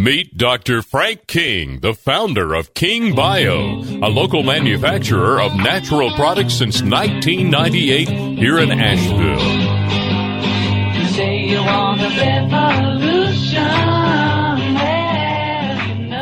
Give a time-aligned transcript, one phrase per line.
[0.00, 0.82] Meet Dr.
[0.82, 8.08] Frank King, the founder of King Bio, a local manufacturer of natural products since 1998
[8.38, 9.58] here in Asheville.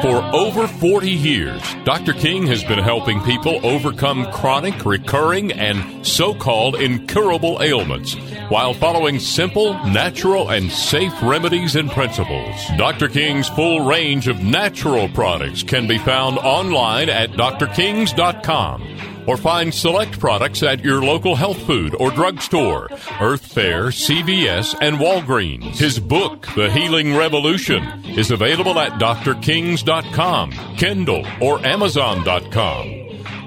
[0.07, 2.13] For over 40 years, Dr.
[2.13, 8.15] King has been helping people overcome chronic, recurring, and so called incurable ailments
[8.49, 12.55] while following simple, natural, and safe remedies and principles.
[12.77, 13.09] Dr.
[13.09, 20.19] King's full range of natural products can be found online at drkings.com or find select
[20.19, 22.89] products at your local health food or drugstore,
[23.21, 25.77] Earth Fare, CVS, and Walgreens.
[25.77, 33.07] His book, The Healing Revolution, is available at drkings.com, Kindle, or amazon.com.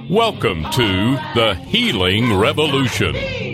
[0.10, 3.49] Welcome to The Healing Revolution.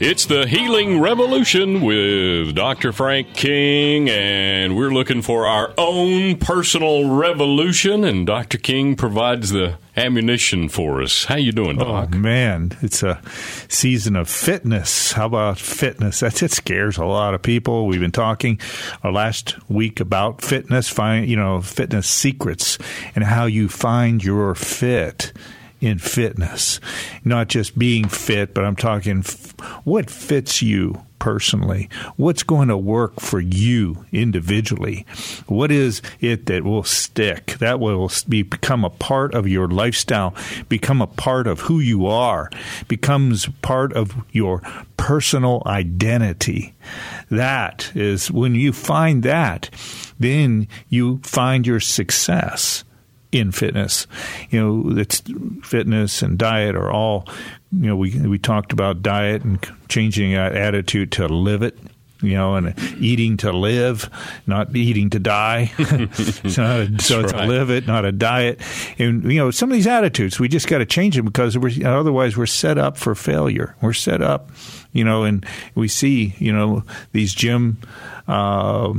[0.00, 2.90] It's the Healing Revolution with Dr.
[2.90, 8.56] Frank King, and we're looking for our own personal revolution, and Dr.
[8.56, 11.26] King provides the ammunition for us.
[11.26, 12.08] How you doing, Doc?
[12.14, 13.20] Oh man, it's a
[13.68, 15.12] season of fitness.
[15.12, 16.20] How about fitness?
[16.20, 17.86] That's it scares a lot of people.
[17.86, 18.58] We've been talking
[19.02, 22.78] our last week about fitness, find you know, fitness secrets
[23.14, 25.34] and how you find your fit
[25.80, 26.80] in fitness,
[27.24, 31.88] not just being fit, but I'm talking f- what fits you personally?
[32.16, 35.06] What's going to work for you individually?
[35.46, 37.58] What is it that will stick?
[37.58, 40.34] That will be, become a part of your lifestyle,
[40.68, 42.50] become a part of who you are,
[42.88, 44.62] becomes part of your
[44.96, 46.74] personal identity.
[47.30, 49.70] That is when you find that,
[50.18, 52.82] then you find your success
[53.32, 54.06] in fitness.
[54.50, 55.22] You know, it's
[55.62, 57.28] fitness and diet are all.
[57.72, 61.78] You know, we we talked about diet and changing our attitude to live it.
[62.22, 64.10] You know, and eating to live,
[64.46, 65.66] not eating to die.
[65.78, 68.60] so, so it's a live it, not a diet.
[68.98, 71.86] And you know, some of these attitudes we just got to change them because we're,
[71.86, 73.74] otherwise we're set up for failure.
[73.80, 74.50] We're set up,
[74.92, 77.78] you know, and we see you know these gym.
[78.28, 78.92] Uh,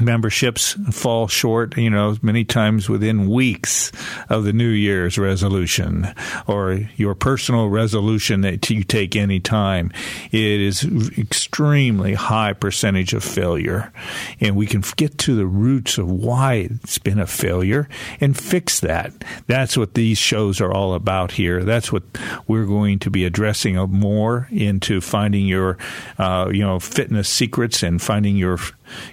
[0.00, 3.92] memberships fall short, you know, many times within weeks
[4.28, 6.12] of the New Year's resolution
[6.46, 9.92] or your personal resolution that you take any time.
[10.32, 10.84] It is
[11.18, 13.92] extremely high percentage of failure.
[14.40, 17.88] And we can get to the roots of why it's been a failure
[18.20, 19.12] and fix that.
[19.46, 21.62] That's what these shows are all about here.
[21.62, 22.02] That's what
[22.46, 25.78] we're going to be addressing more into finding your,
[26.18, 28.58] uh, you know, fitness secrets and finding your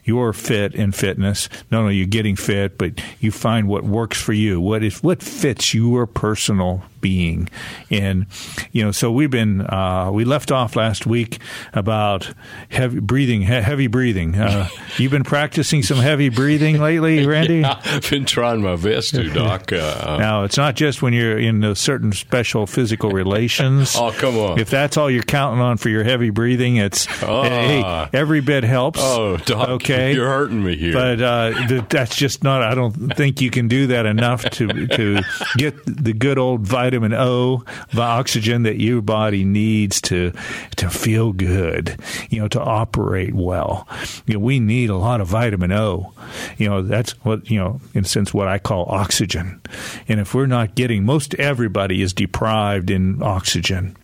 [0.03, 1.49] your fit in fitness.
[1.71, 4.59] Not only you're getting fit, but you find what works for you.
[4.61, 7.49] What is what fits your personal being.
[7.89, 8.25] And,
[8.71, 11.39] you know, so we've been, uh, we left off last week
[11.73, 12.33] about
[12.69, 14.35] heavy breathing, he- heavy breathing.
[14.35, 17.59] Uh, you've been practicing some heavy breathing lately, Randy?
[17.59, 19.71] yeah, I've been trying my best to, Doc.
[19.71, 23.95] Uh, now, it's not just when you're in a certain special physical relations.
[23.97, 24.59] oh, come on.
[24.59, 27.43] If that's all you're counting on for your heavy breathing, it's, oh.
[27.43, 28.99] hey, every bit helps.
[29.01, 30.13] Oh, Doc, okay.
[30.13, 30.93] you're hurting me here.
[30.93, 35.21] But uh, that's just not, I don't think you can do that enough to, to
[35.57, 40.31] get the good old vitamin vitamin O, the oxygen that your body needs to
[40.77, 41.99] to feel good,
[42.29, 43.85] you know, to operate well.
[44.25, 46.13] You know, we need a lot of vitamin O.
[46.57, 49.59] You know, that's what you know, in a sense, what I call oxygen.
[50.07, 53.97] And if we're not getting, most everybody is deprived in oxygen,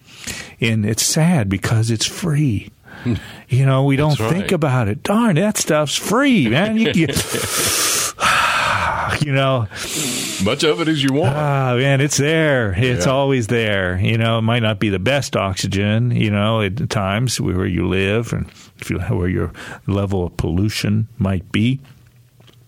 [0.60, 2.70] and it's sad because it's free.
[3.04, 3.14] Hmm.
[3.48, 4.30] You know, we don't right.
[4.30, 5.04] think about it.
[5.04, 6.78] Darn, that stuff's free, man.
[6.78, 7.08] You, you,
[9.26, 9.68] you know,
[10.44, 11.36] much of it as you want.
[11.36, 12.74] Ah, man, it's there.
[12.78, 13.12] It's yeah.
[13.12, 13.98] always there.
[13.98, 17.88] You know, it might not be the best oxygen, you know, at times where you
[17.88, 18.48] live and
[18.80, 19.54] if you, where your
[19.88, 21.80] level of pollution might be.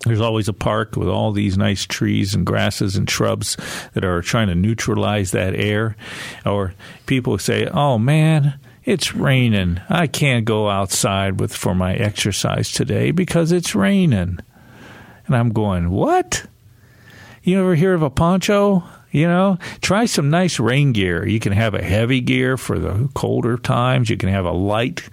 [0.05, 3.57] There's always a park with all these nice trees and grasses and shrubs
[3.93, 5.97] that are trying to neutralize that air.
[6.45, 6.73] Or
[7.07, 9.81] people say, "Oh man, it's raining.
[9.89, 14.37] I can't go outside with for my exercise today because it's raining."
[15.25, 16.45] And I'm going, "What?"
[17.45, 18.83] You ever hear of a poncho?
[19.11, 21.27] You know, try some nice rain gear.
[21.27, 24.09] You can have a heavy gear for the colder times.
[24.09, 25.07] You can have a light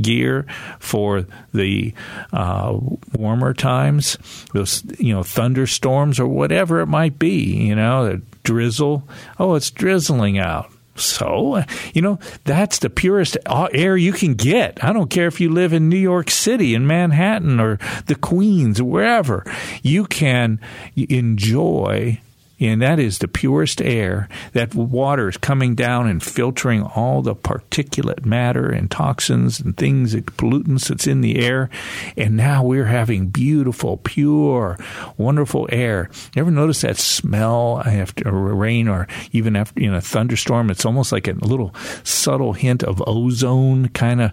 [0.00, 0.46] gear
[0.80, 1.94] for the
[2.30, 2.78] uh,
[3.14, 4.18] warmer times.
[4.52, 7.56] Those, you know, thunderstorms or whatever it might be.
[7.56, 9.08] You know, the drizzle.
[9.38, 10.70] Oh, it's drizzling out.
[10.98, 11.62] So,
[11.94, 14.82] you know, that's the purest air you can get.
[14.82, 18.82] I don't care if you live in New York City, in Manhattan, or the Queens,
[18.82, 19.44] wherever.
[19.82, 20.60] You can
[20.96, 22.20] enjoy
[22.60, 24.28] and that is the purest air.
[24.52, 30.14] That water is coming down and filtering all the particulate matter and toxins and things,
[30.14, 31.70] pollutants that's in the air.
[32.16, 34.78] And now we're having beautiful, pure,
[35.16, 36.10] wonderful air.
[36.34, 40.70] You ever notice that smell after rain or even after in a thunderstorm?
[40.70, 44.32] It's almost like a little subtle hint of ozone, kind of.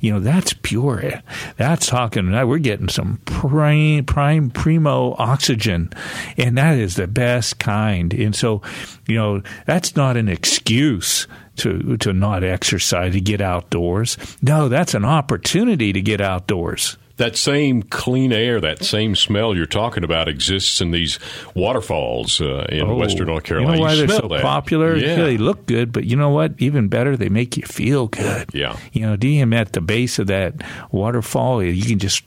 [0.00, 1.22] You know, that's pure.
[1.56, 2.30] That's talking.
[2.30, 5.90] Now we're getting some prime, prime, primo oxygen,
[6.36, 8.14] and that is the best kind.
[8.14, 8.62] And so,
[9.08, 11.26] you know, that's not an excuse
[11.56, 14.16] to to not exercise to get outdoors.
[14.40, 19.66] No, that's an opportunity to get outdoors that same clean air, that same smell you're
[19.66, 21.18] talking about exists in these
[21.54, 23.72] waterfalls uh, in oh, Western North Carolina.
[23.72, 24.42] You know why you they're so that.
[24.42, 24.96] popular?
[24.96, 25.16] Yeah.
[25.16, 26.52] They look good, but you know what?
[26.58, 28.50] Even better, they make you feel good.
[28.52, 28.76] Yeah.
[28.92, 32.24] You know, being at the base of that waterfall, you can just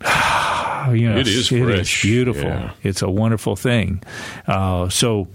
[0.90, 2.44] you know, it is it is beautiful.
[2.44, 2.72] Yeah.
[2.82, 4.02] It's a wonderful thing.
[4.46, 5.28] Uh, so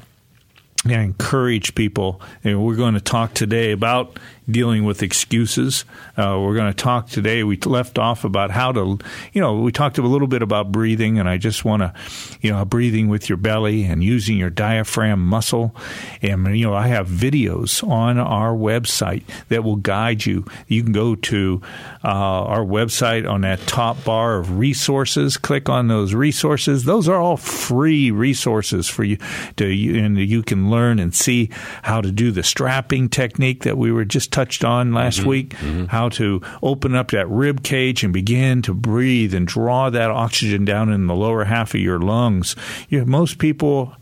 [0.85, 5.83] I encourage people, and we're going to talk today about dealing with excuses.
[6.15, 7.43] Uh, we're going to talk today.
[7.43, 8.97] We left off about how to,
[9.33, 11.93] you know, we talked a little bit about breathing, and I just want to,
[12.41, 15.75] you know, breathing with your belly and using your diaphragm muscle.
[16.21, 20.45] And, you know, I have videos on our website that will guide you.
[20.67, 21.61] You can go to
[22.03, 26.85] uh, our website on that top bar of resources, click on those resources.
[26.85, 29.17] Those are all free resources for you
[29.57, 29.65] to,
[29.99, 31.49] and you can learn and see
[31.83, 35.29] how to do the strapping technique that we were just touched on last Mm-hmm.
[35.29, 35.53] week,
[35.89, 40.63] how to open up that rib cage and begin to breathe and draw that oxygen
[40.63, 42.55] down in the lower half of your lungs.
[42.89, 43.93] You know, most people,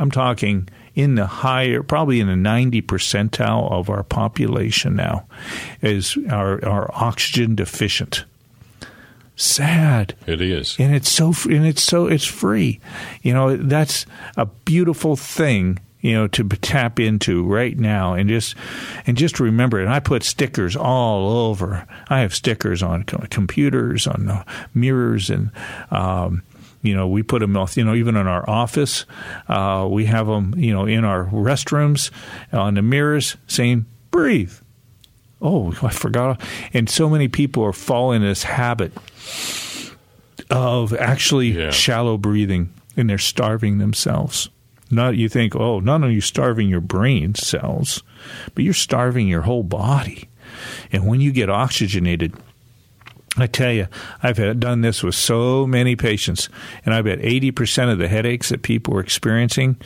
[0.00, 5.26] I'm talking in the higher, probably in the 90 percentile of our population now,
[5.80, 8.24] is are, are oxygen deficient.
[9.36, 10.76] Sad It is.
[10.78, 12.78] and it's so and it's so it's free.
[13.22, 14.06] You know, that's
[14.36, 15.78] a beautiful thing.
[16.04, 18.54] You know, to tap into right now, and just
[19.06, 19.80] and just remember.
[19.80, 21.86] And I put stickers all over.
[22.08, 25.50] I have stickers on computers, on uh, mirrors, and
[25.90, 26.42] um,
[26.82, 27.56] you know, we put them.
[27.74, 29.06] You know, even in our office,
[29.48, 30.54] uh, we have them.
[30.58, 32.10] You know, in our restrooms,
[32.52, 34.52] on the mirrors, saying "breathe."
[35.40, 36.38] Oh, I forgot.
[36.74, 38.92] And so many people are falling in this habit
[40.50, 41.70] of actually Yeah.
[41.70, 44.48] shallow breathing and they're starving themselves.
[44.94, 48.02] Not you think, oh, not only are you starving your brain cells,
[48.54, 50.28] but you're starving your whole body.
[50.92, 52.34] And when you get oxygenated,
[53.36, 53.88] I tell you,
[54.22, 56.48] I've done this with so many patients,
[56.84, 59.76] and I bet 80% of the headaches that people are experiencing,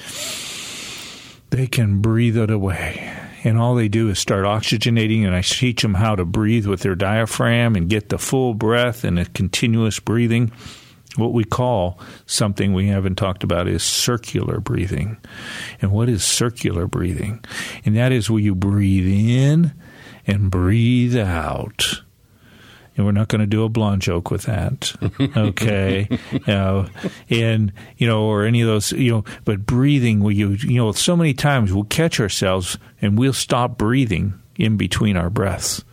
[1.50, 3.10] they can breathe it away.
[3.44, 6.80] And all they do is start oxygenating, and I teach them how to breathe with
[6.80, 10.52] their diaphragm and get the full breath and a continuous breathing.
[11.16, 15.16] What we call something we haven't talked about is circular breathing.
[15.80, 17.44] And what is circular breathing?
[17.84, 19.72] And that is where you breathe in
[20.26, 22.02] and breathe out
[22.98, 24.92] and we're not going to do a blonde joke with that,
[25.36, 26.08] okay?
[26.48, 26.88] uh,
[27.30, 29.24] and you know, or any of those, you know.
[29.44, 33.78] But breathing, we you you know, so many times we'll catch ourselves and we'll stop
[33.78, 35.84] breathing in between our breaths,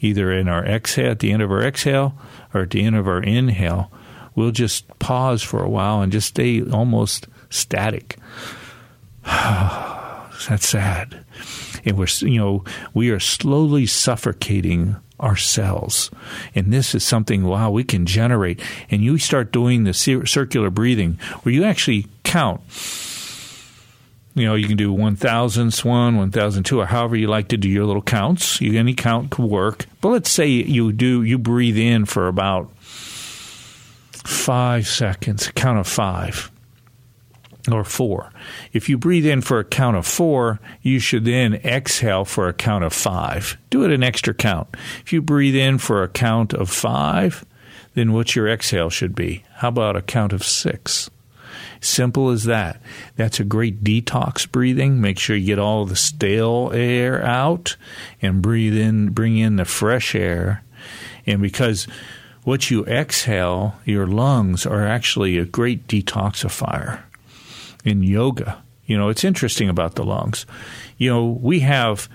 [0.00, 2.14] either in our exhale at the end of our exhale
[2.52, 3.90] or at the end of our inhale.
[4.34, 8.16] We'll just pause for a while and just stay almost static.
[9.24, 11.24] That's sad.
[11.84, 16.10] And we're, you know, we are slowly suffocating ourselves.
[16.54, 18.60] And this is something, wow, we can generate.
[18.90, 22.60] And you start doing the circular breathing where you actually count.
[24.34, 27.84] You know, you can do 1,000 one, 1,002, or however you like to do your
[27.84, 28.60] little counts.
[28.60, 29.86] You, any count could work.
[30.00, 32.70] But let's say you do, you breathe in for about
[34.24, 36.50] five seconds, count of five
[37.70, 38.32] or four.
[38.72, 42.54] If you breathe in for a count of four, you should then exhale for a
[42.54, 43.58] count of five.
[43.68, 44.68] Do it an extra count.
[45.02, 47.44] If you breathe in for a count of five,
[47.94, 49.44] then what your exhale should be.
[49.56, 51.10] How about a count of six?
[51.80, 52.80] Simple as that.
[53.16, 55.00] That's a great detox breathing.
[55.00, 57.76] Make sure you get all the stale air out
[58.20, 60.62] and breathe in, bring in the fresh air.
[61.26, 61.86] And because
[62.50, 67.00] what you exhale, your lungs are actually a great detoxifier
[67.84, 68.60] in yoga.
[68.86, 70.46] You know, it's interesting about the lungs.
[70.98, 72.08] You know, we have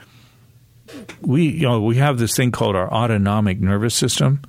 [1.22, 4.42] we you know we have this thing called our autonomic nervous system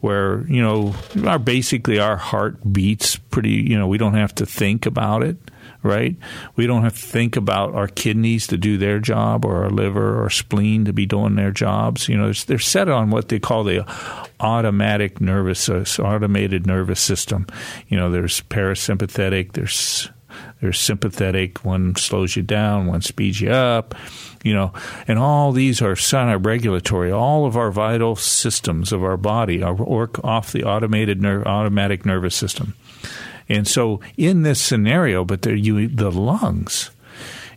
[0.00, 0.92] where you know
[1.24, 5.36] our basically our heart beats pretty you know we don't have to think about it
[5.82, 6.16] right
[6.56, 10.22] we don't have to think about our kidneys to do their job or our liver
[10.22, 13.64] or spleen to be doing their jobs you know they're set on what they call
[13.64, 13.84] the
[14.40, 15.68] automatic nervous
[15.98, 17.46] automated nervous system
[17.88, 20.10] you know there's parasympathetic there's
[20.60, 23.94] there's sympathetic, one slows you down, one speeds you up,
[24.42, 24.72] you know,
[25.06, 25.96] and all these are
[26.38, 27.12] regulatory.
[27.12, 32.04] All of our vital systems of our body are work off the automated ner- automatic
[32.04, 32.74] nervous system.
[33.48, 36.90] And so in this scenario, but the, you, the lungs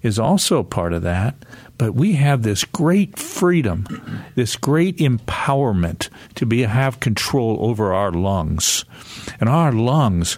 [0.02, 1.36] is also part of that.
[1.78, 3.88] But we have this great freedom,
[4.36, 8.86] this great empowerment to be have control over our lungs.
[9.40, 10.38] And our lungs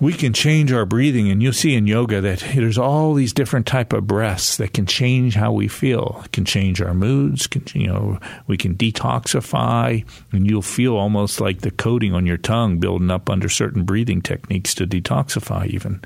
[0.00, 3.66] we can change our breathing and you'll see in yoga that there's all these different
[3.66, 6.24] type of breaths that can change how we feel.
[6.32, 11.60] Can change our moods can, you know we can detoxify and you'll feel almost like
[11.60, 16.02] the coating on your tongue building up under certain breathing techniques to detoxify even.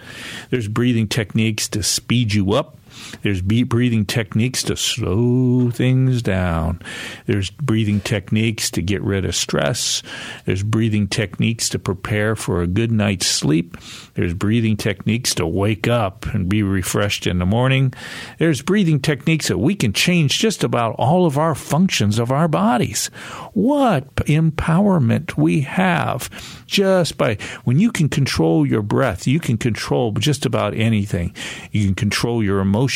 [0.51, 2.77] There's breathing techniques to speed you up
[3.23, 6.81] there's breathing techniques to slow things down.
[7.27, 10.03] There's breathing techniques to get rid of stress.
[10.45, 13.77] There's breathing techniques to prepare for a good night's sleep.
[14.15, 17.93] There's breathing techniques to wake up and be refreshed in the morning.
[18.39, 22.49] There's breathing techniques that we can change just about all of our functions of our
[22.49, 23.07] bodies.
[23.53, 26.31] What empowerment we have
[26.67, 31.35] just by when you can control your breath, you can control just about anything.
[31.71, 32.94] You can control your emotions.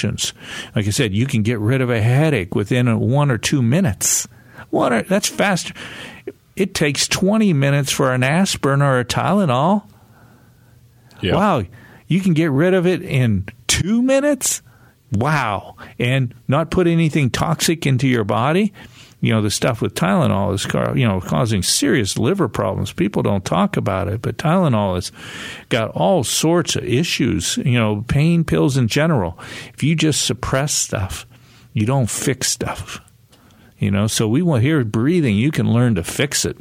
[0.74, 4.26] Like I said, you can get rid of a headache within one or two minutes.
[4.70, 5.74] What are, that's faster.
[6.56, 9.88] It takes 20 minutes for an aspirin or a Tylenol.
[11.20, 11.34] Yeah.
[11.34, 11.64] Wow,
[12.06, 14.62] you can get rid of it in two minutes?
[15.12, 15.76] Wow.
[15.98, 18.72] And not put anything toxic into your body?
[19.20, 22.92] You know, the stuff with Tylenol is, you know, causing serious liver problems.
[22.92, 25.10] People don't talk about it, but Tylenol has
[25.70, 29.38] got all sorts of issues, you know, pain pills in general.
[29.74, 31.26] If you just suppress stuff,
[31.72, 33.00] you don't fix stuff.
[33.78, 36.56] You know, so we want here breathing, you can learn to fix it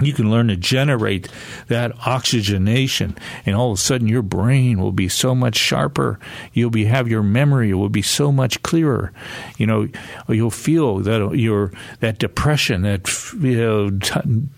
[0.00, 1.28] you can learn to generate
[1.68, 6.18] that oxygenation and all of a sudden your brain will be so much sharper.
[6.52, 9.12] You'll be have your memory will be so much clearer.
[9.56, 9.88] You know
[10.28, 13.08] you'll feel that uh, your that depression that
[13.40, 14.48] you know t-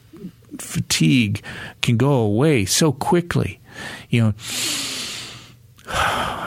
[0.58, 1.42] fatigue
[1.82, 3.60] can go away so quickly.
[4.10, 4.34] You know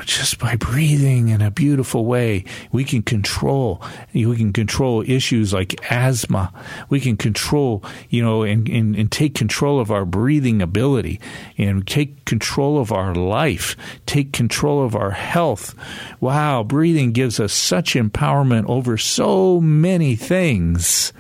[0.06, 3.82] just by breathing in a beautiful way, we can control.
[4.14, 6.52] We can control issues like asthma.
[6.90, 11.20] We can control, you know, and, and, and take control of our breathing ability
[11.58, 15.76] and take control of our life, take control of our health.
[16.20, 21.14] Wow, breathing gives us such empowerment over so many things.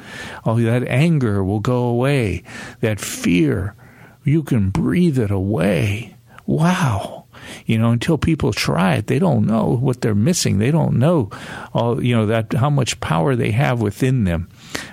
[0.46, 2.44] Oh, that anger will go away.
[2.82, 3.76] That fear,
[4.24, 6.16] you can breathe it away.
[6.46, 7.21] Wow
[7.65, 10.58] you know, until people try it, they don't know what they're missing.
[10.58, 11.29] They don't know
[11.74, 14.50] all, you know, that how much power they have within them.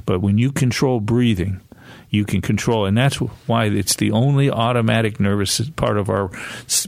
[0.07, 1.61] But when you control breathing,
[2.11, 6.31] you can control, and that's why it's the only automatic nervous part of our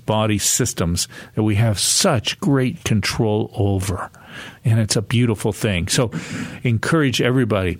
[0.06, 4.10] body systems that we have such great control over.
[4.64, 5.88] And it's a beautiful thing.
[5.88, 6.10] So,
[6.62, 7.78] encourage everybody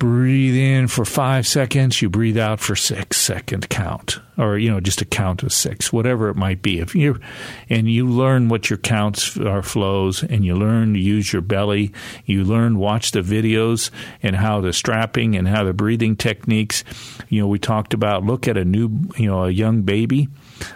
[0.00, 4.80] breathe in for five seconds, you breathe out for six second count, or you know,
[4.80, 6.80] just a count of six, whatever it might be.
[6.80, 7.20] If you
[7.68, 11.92] and you learn what your counts are flows, and you learn to use your belly,
[12.24, 13.90] you learn watch the videos
[14.22, 16.82] and how the strapping and how the breathing techniques.
[17.28, 20.28] You know, we talked about look at a new, you know, a young baby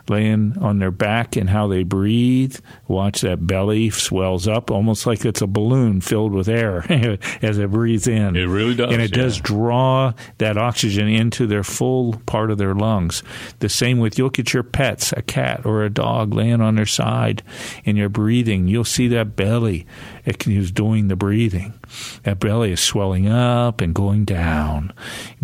[0.09, 2.59] laying on their back and how they breathe.
[2.89, 6.85] Watch that belly swells up almost like it's a balloon filled with air
[7.43, 8.37] as it breathes in.
[8.37, 8.93] It really does.
[8.93, 9.23] And it yeah.
[9.23, 13.23] does draw that oxygen into their full part of their lungs.
[13.61, 16.77] The same with you look at your pets, a cat or a dog laying on
[16.77, 17.43] their side
[17.85, 18.69] and you're breathing.
[18.69, 19.87] You'll see that belly.
[20.25, 21.75] It is doing the breathing.
[22.23, 24.93] That belly is swelling up and going down.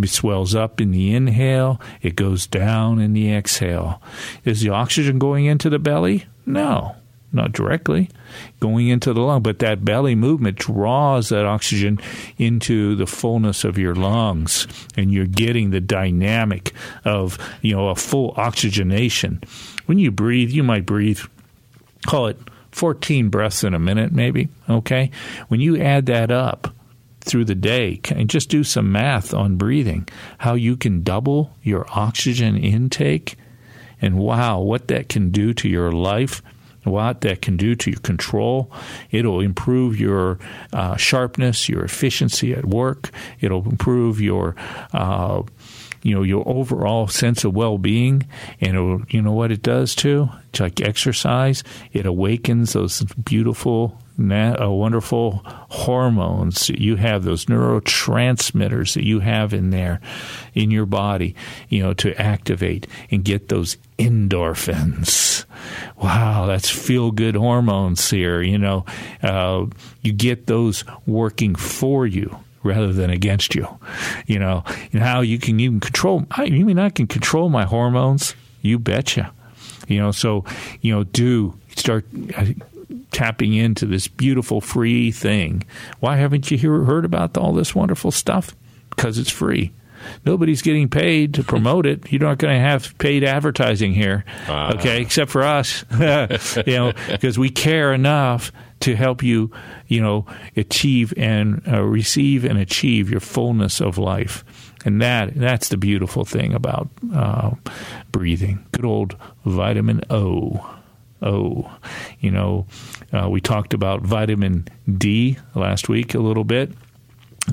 [0.01, 4.03] It swells up in the inhale, it goes down in the exhale.
[4.45, 6.27] Is the oxygen going into the belly?
[6.47, 6.97] No,
[7.33, 8.09] not directly
[8.61, 11.99] going into the lung, but that belly movement draws that oxygen
[12.39, 16.73] into the fullness of your lungs, and you're getting the dynamic
[17.05, 19.43] of you know a full oxygenation.
[19.87, 21.21] When you breathe, you might breathe,
[22.07, 22.39] call it
[22.73, 24.49] 14 breaths in a minute, maybe.
[24.69, 25.11] Okay,
[25.49, 26.75] when you add that up
[27.21, 30.09] through the day and just do some math on breathing,
[30.39, 33.37] how you can double your oxygen intake
[34.01, 36.43] and wow, what that can do to your life,
[36.85, 38.71] what that can do to your control.
[39.11, 40.39] It'll improve your
[40.73, 43.11] uh, sharpness, your efficiency at work.
[43.41, 44.57] It'll improve your
[44.93, 45.43] uh,
[46.03, 48.27] you know your overall sense of well-being
[48.61, 54.69] and you know what it does too it's like exercise it awakens those beautiful na-
[54.71, 60.01] wonderful hormones you have, those neurotransmitters that you have in there
[60.55, 61.35] in your body,
[61.69, 65.45] you know, to activate and get those endorphins.
[66.03, 68.41] Wow, that's feel good hormones here.
[68.41, 68.85] You know,
[69.23, 69.67] uh,
[70.03, 73.67] you get those working for you rather than against you.
[74.27, 76.27] You know, and how you can even control.
[76.45, 78.35] You mean I can control my hormones?
[78.63, 79.33] You betcha.
[79.89, 80.45] You know, so
[80.81, 82.07] you know, do start
[83.11, 85.65] tapping into this beautiful free thing.
[86.01, 88.55] Why haven't you hear, heard about all this wonderful stuff?
[88.91, 89.73] Because it's free.
[90.25, 92.11] Nobody's getting paid to promote it.
[92.11, 95.03] You're not going to have paid advertising here, uh, okay?
[95.03, 99.51] Except for us, you know, because we care enough to help you,
[99.89, 104.45] you know, achieve and uh, receive and achieve your fullness of life.
[104.85, 107.51] And that that's the beautiful thing about uh,
[108.11, 108.65] breathing.
[108.73, 110.80] Good old vitamin O.
[111.23, 111.71] O.
[112.21, 112.67] You know,
[113.13, 116.73] uh, we talked about vitamin D last week a little bit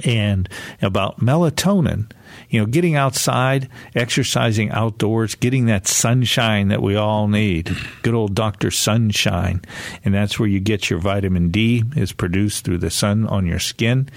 [0.03, 0.49] and
[0.81, 2.11] about melatonin
[2.49, 7.75] you know, getting outside, exercising outdoors, getting that sunshine that we all need.
[8.03, 8.71] Good old Dr.
[8.71, 9.61] Sunshine.
[10.05, 13.59] And that's where you get your vitamin D is produced through the sun on your
[13.59, 14.09] skin.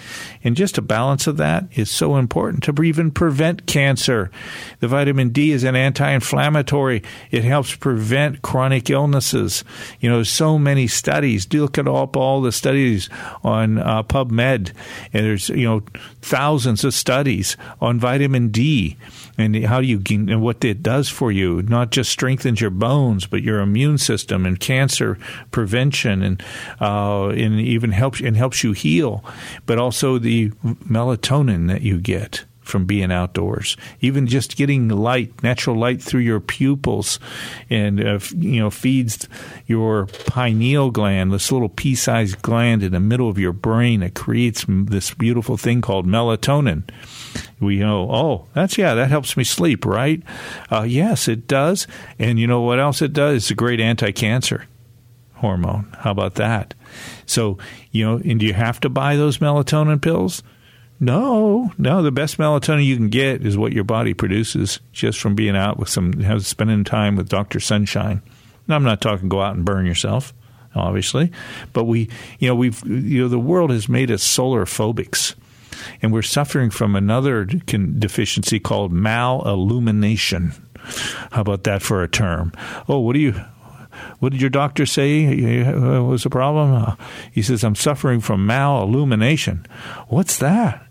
[0.44, 4.30] And just a balance of that is so important to even prevent cancer.
[4.78, 7.02] The vitamin D is an anti-inflammatory.
[7.30, 9.64] It helps prevent chronic illnesses.
[9.98, 11.46] You know, so many studies.
[11.46, 13.08] Do look at all, all the studies
[13.42, 14.72] on uh, PubMed.
[15.12, 15.82] And there's, you know,
[16.22, 18.19] thousands of studies on vitamin
[18.50, 18.96] D
[19.38, 21.62] and how you and what it does for you.
[21.62, 25.18] Not just strengthens your bones, but your immune system and cancer
[25.50, 26.42] prevention, and
[26.80, 29.24] uh, and even helps and helps you heal.
[29.66, 30.50] But also the
[30.88, 33.76] melatonin that you get from being outdoors.
[34.00, 37.18] Even just getting light, natural light through your pupils,
[37.68, 39.28] and uh, you know feeds
[39.66, 44.64] your pineal gland, this little pea-sized gland in the middle of your brain that creates
[44.68, 46.84] this beautiful thing called melatonin.
[47.60, 50.22] We know, oh, that's yeah, that helps me sleep, right?
[50.70, 51.86] Uh, yes, it does.
[52.18, 53.36] And you know what else it does?
[53.36, 54.66] It's a great anti-cancer
[55.34, 55.94] hormone.
[55.98, 56.74] How about that?
[57.26, 57.58] So,
[57.90, 60.42] you know, and do you have to buy those melatonin pills?
[61.02, 62.02] No, no.
[62.02, 65.78] The best melatonin you can get is what your body produces just from being out
[65.78, 68.20] with some, spending time with Doctor Sunshine.
[68.68, 70.34] Now, I'm not talking go out and burn yourself,
[70.74, 71.32] obviously,
[71.72, 75.34] but we, you know, we've, you know, the world has made us solar phobics,
[76.02, 80.54] and we're suffering from another deficiency called malillumination.
[81.32, 82.52] How about that for a term?
[82.88, 83.34] Oh, what do you?
[84.20, 86.72] What did your doctor say uh, was the problem?
[86.72, 86.94] Uh,
[87.32, 89.66] he says, I'm suffering from malillumination.
[90.08, 90.86] What's that?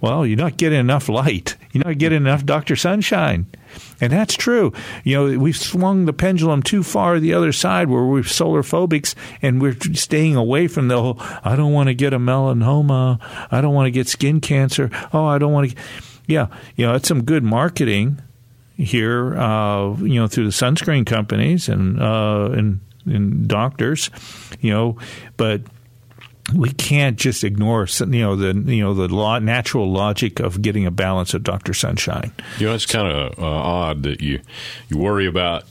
[0.00, 1.56] Well, you're not getting enough light.
[1.72, 2.76] You're not getting enough Dr.
[2.76, 3.46] Sunshine.
[4.00, 4.72] And that's true.
[5.04, 9.14] You know, we've swung the pendulum too far the other side where we're solar phobics
[9.42, 13.18] and we're staying away from the whole, I don't want to get a melanoma.
[13.50, 14.90] I don't want to get skin cancer.
[15.12, 15.76] Oh, I don't want to.
[16.26, 18.20] Yeah, you know, it's some good marketing
[18.76, 24.10] here, uh, you know, through the sunscreen companies and, uh, and, and doctors,
[24.60, 24.98] you know,
[25.36, 25.62] but
[26.54, 30.86] we can't just ignore you know the you know the law, natural logic of getting
[30.86, 31.74] a balance of Dr.
[31.74, 32.32] Sunshine.
[32.58, 34.40] You know, it's kind of uh, odd that you
[34.88, 35.64] you worry about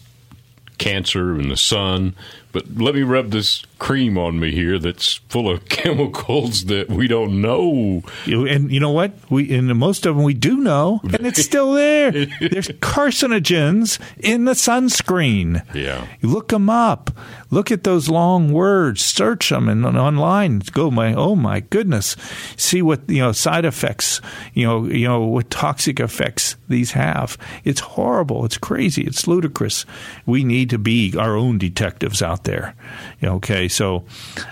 [0.77, 2.15] cancer and the sun,
[2.51, 7.07] but let me rub this cream on me here that's full of chemicals that we
[7.07, 8.01] don't know.
[8.25, 9.13] And you know what?
[9.29, 12.11] We and most of them we do know, and it's still there.
[12.39, 15.65] There's carcinogens in the sunscreen.
[15.75, 17.11] Yeah, you look them up.
[17.51, 19.03] Look at those long words.
[19.03, 20.59] Search them and online.
[20.71, 22.15] Go my oh my goodness.
[22.57, 24.21] See what you know side effects.
[24.53, 27.37] You know you know what toxic effects these have.
[27.63, 28.45] It's horrible.
[28.45, 29.03] It's crazy.
[29.03, 29.85] It's ludicrous.
[30.25, 32.75] We need to be our own detectives out there.
[33.23, 34.05] Okay, so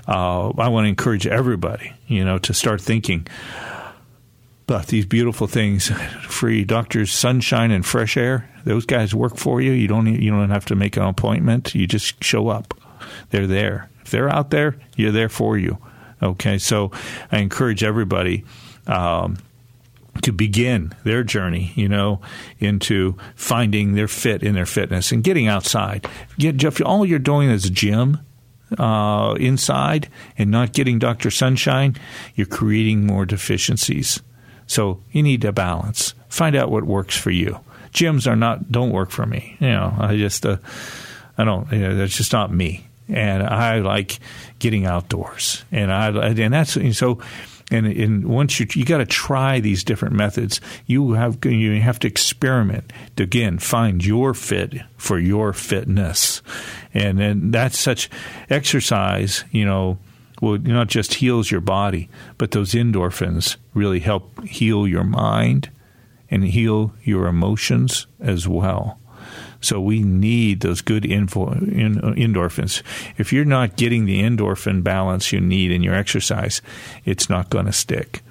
[0.07, 3.27] uh, I want to encourage everybody, you know, to start thinking
[4.67, 5.89] about these beautiful things.
[6.23, 8.49] Free doctors, sunshine and fresh air.
[8.65, 9.71] Those guys work for you.
[9.71, 11.75] You don't you don't have to make an appointment.
[11.75, 12.73] You just show up.
[13.29, 13.89] They're there.
[14.03, 15.77] If they're out there, you're there for you.
[16.21, 16.91] Okay, so
[17.31, 18.45] I encourage everybody.
[18.87, 19.37] Um,
[20.21, 22.21] to begin their journey, you know,
[22.59, 26.05] into finding their fit in their fitness and getting outside.
[26.37, 28.19] Jeff, all you're doing is gym
[28.77, 31.31] uh, inside and not getting Dr.
[31.31, 31.95] Sunshine,
[32.35, 34.21] you're creating more deficiencies.
[34.67, 36.13] So you need to balance.
[36.29, 37.59] Find out what works for you.
[37.91, 39.55] Gyms are not don't work for me.
[39.59, 40.57] You know, I just uh,
[41.37, 41.71] I don't.
[41.71, 42.87] You know, that's just not me.
[43.09, 44.19] And I like
[44.59, 47.19] getting outdoors, and I and that's so
[47.71, 51.99] and, and once you you got to try these different methods, you have you have
[51.99, 56.41] to experiment to again find your fit for your fitness,
[56.93, 58.09] and then that's such
[58.49, 59.43] exercise.
[59.51, 59.97] You know,
[60.41, 65.69] well, not just heals your body, but those endorphins really help heal your mind
[66.29, 68.99] and heal your emotions as well.
[69.63, 72.83] So we need those good info, in, endorphins.
[73.17, 76.61] If you're not getting the endorphin balance you need in your exercise,
[77.05, 78.21] it's not going to stick.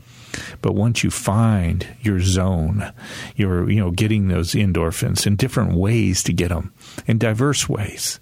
[0.60, 2.92] But once you find your zone,
[3.36, 6.72] you're you know getting those endorphins in different ways to get them
[7.06, 8.18] in diverse ways.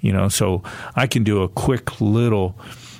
[0.00, 0.62] You know, so
[0.94, 2.58] I can do a quick little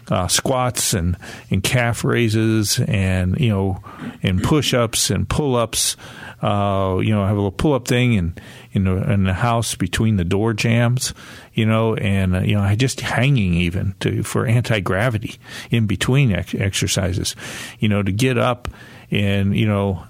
[0.08, 1.16] uh, squats and,
[1.50, 3.82] and calf raises and you know
[4.22, 5.96] and push ups and pull ups.
[6.42, 8.38] Uh, you know, I have a little pull up thing and
[8.72, 11.14] in the, in the house between the door jambs.
[11.54, 15.36] you know, and uh, you know, I just hanging even to for anti gravity
[15.70, 17.34] in between ex- exercises,
[17.78, 18.68] you know, to get up
[19.10, 20.04] and you know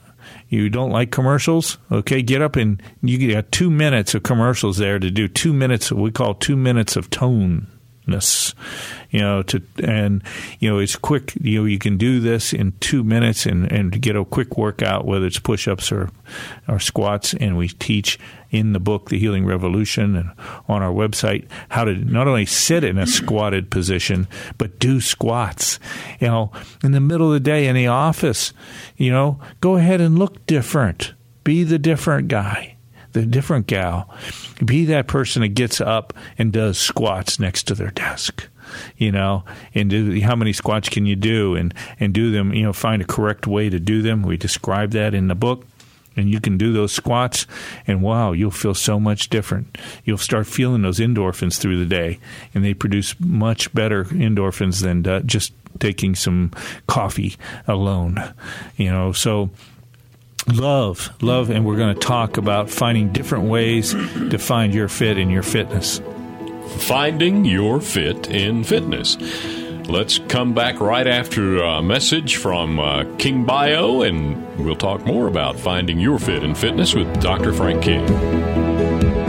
[0.49, 4.99] you don't like commercials, okay, get up and you get two minutes of commercials there
[4.99, 7.67] to do two minutes, we call two minutes of tone
[8.07, 10.23] you know to and
[10.61, 14.01] you know it's quick you know you can do this in two minutes and and
[14.01, 16.11] get a quick workout whether it's push-ups or
[16.69, 17.35] or squats.
[17.35, 18.19] And we teach
[18.51, 20.31] in the book the healing revolution and
[20.69, 25.79] on our website how to not only sit in a squatted position but do squats.
[26.21, 28.53] You know in the middle of the day in the office
[28.97, 31.14] you know go ahead and look different.
[31.43, 32.74] Be the different guy
[33.14, 34.12] the different gal.
[34.64, 38.48] Be that person that gets up and does squats next to their desk.
[38.96, 42.53] You know, and do how many squats can you do, and and do them.
[42.53, 44.22] You know, find a correct way to do them.
[44.22, 45.64] We describe that in the book
[46.16, 47.46] and you can do those squats
[47.87, 52.20] and wow you'll feel so much different you'll start feeling those endorphins through the day
[52.55, 56.53] and they produce much better endorphins than uh, just taking some
[56.87, 57.35] coffee
[57.66, 58.33] alone
[58.77, 59.50] you know so
[60.49, 65.19] love, love, and we're going to talk about finding different ways to find your fit
[65.19, 66.01] in your fitness.
[66.79, 69.17] Finding your fit in fitness.
[69.89, 75.29] Let's come back right after a message from uh, King Bio, and we'll talk more
[75.29, 77.53] about finding your fit in fitness with Dr.
[77.53, 79.24] Frank King.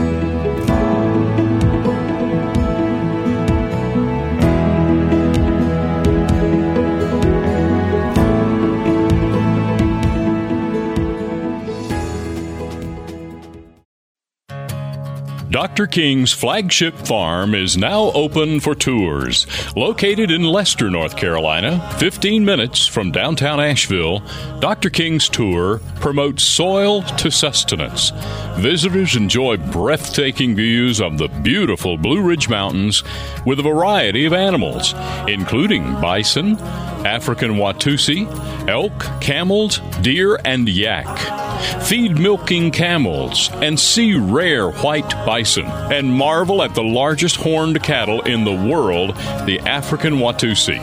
[15.56, 15.86] Dr.
[15.86, 19.46] King's flagship farm is now open for tours.
[19.74, 24.22] Located in Lester, North Carolina, 15 minutes from downtown Asheville,
[24.60, 24.90] Dr.
[24.90, 28.10] King's tour promotes soil to sustenance.
[28.58, 33.02] Visitors enjoy breathtaking views of the beautiful Blue Ridge Mountains
[33.46, 34.92] with a variety of animals,
[35.26, 36.58] including bison,
[37.06, 38.26] African Watusi,
[38.68, 41.06] elk, camels, deer, and yak
[41.86, 48.20] feed milking camels, and see rare white bison, and marvel at the largest horned cattle
[48.22, 49.14] in the world,
[49.46, 50.80] the African Watusi.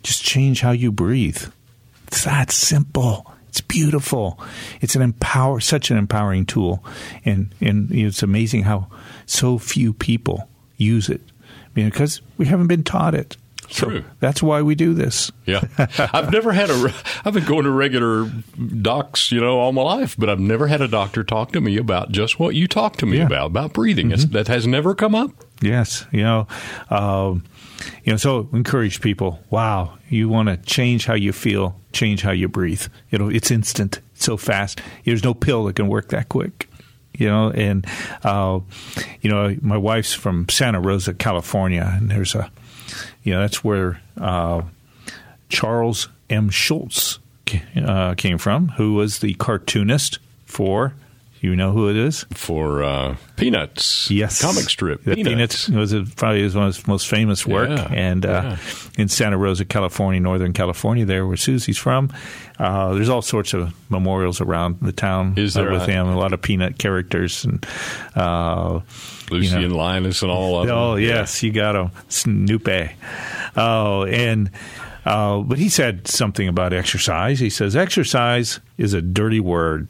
[0.03, 1.43] just change how you breathe.
[2.07, 3.30] It's that simple.
[3.51, 4.39] It's beautiful.
[4.79, 6.85] It's an empower, such an empowering tool,
[7.25, 8.87] and and it's amazing how
[9.25, 11.19] so few people use it
[11.73, 13.35] because we haven't been taught it.
[13.69, 14.05] So True.
[14.21, 15.33] that's why we do this.
[15.45, 15.63] Yeah,
[16.13, 16.93] I've never had a.
[17.25, 18.31] I've been going to regular
[18.81, 21.75] docs, you know, all my life, but I've never had a doctor talk to me
[21.75, 23.25] about just what you talked to me yeah.
[23.25, 24.11] about about breathing.
[24.11, 24.31] Mm-hmm.
[24.31, 25.31] That has never come up.
[25.61, 26.47] Yes, you know,
[26.89, 27.43] um,
[28.03, 28.17] you know.
[28.17, 29.39] So encourage people.
[29.49, 32.87] Wow, you want to change how you feel change how you breathe.
[33.09, 34.81] You know, it's instant, it's so fast.
[35.05, 36.67] There's no pill that can work that quick.
[37.13, 37.85] You know, and
[38.23, 38.61] uh,
[39.21, 42.49] you know, my wife's from Santa Rosa, California, and there's a,
[43.23, 44.61] you know, that's where uh,
[45.49, 46.49] Charles M.
[46.49, 47.19] Schulz
[47.75, 50.93] uh, came from, who was the cartoonist for
[51.41, 52.23] you know who it is?
[52.33, 54.11] For uh, Peanuts.
[54.11, 54.41] Yes.
[54.41, 55.03] Comic strip.
[55.03, 55.67] Peanuts.
[55.67, 57.69] Peanuts was probably one of his most famous work.
[57.69, 58.57] Yeah, and uh, yeah.
[58.99, 62.13] in Santa Rosa, California, Northern California, there where Susie's from,
[62.59, 66.07] uh, there's all sorts of memorials around the town is there with him.
[66.07, 67.65] A lot of Peanut characters and.
[68.15, 68.81] Uh,
[69.31, 70.77] Lucy you know, and Linus and all of them.
[70.77, 71.91] Oh, yes, you got them.
[72.07, 72.91] Snoopy.
[73.55, 74.51] Oh, and.
[75.03, 77.39] Uh, but he said something about exercise.
[77.39, 79.89] He says, exercise is a dirty word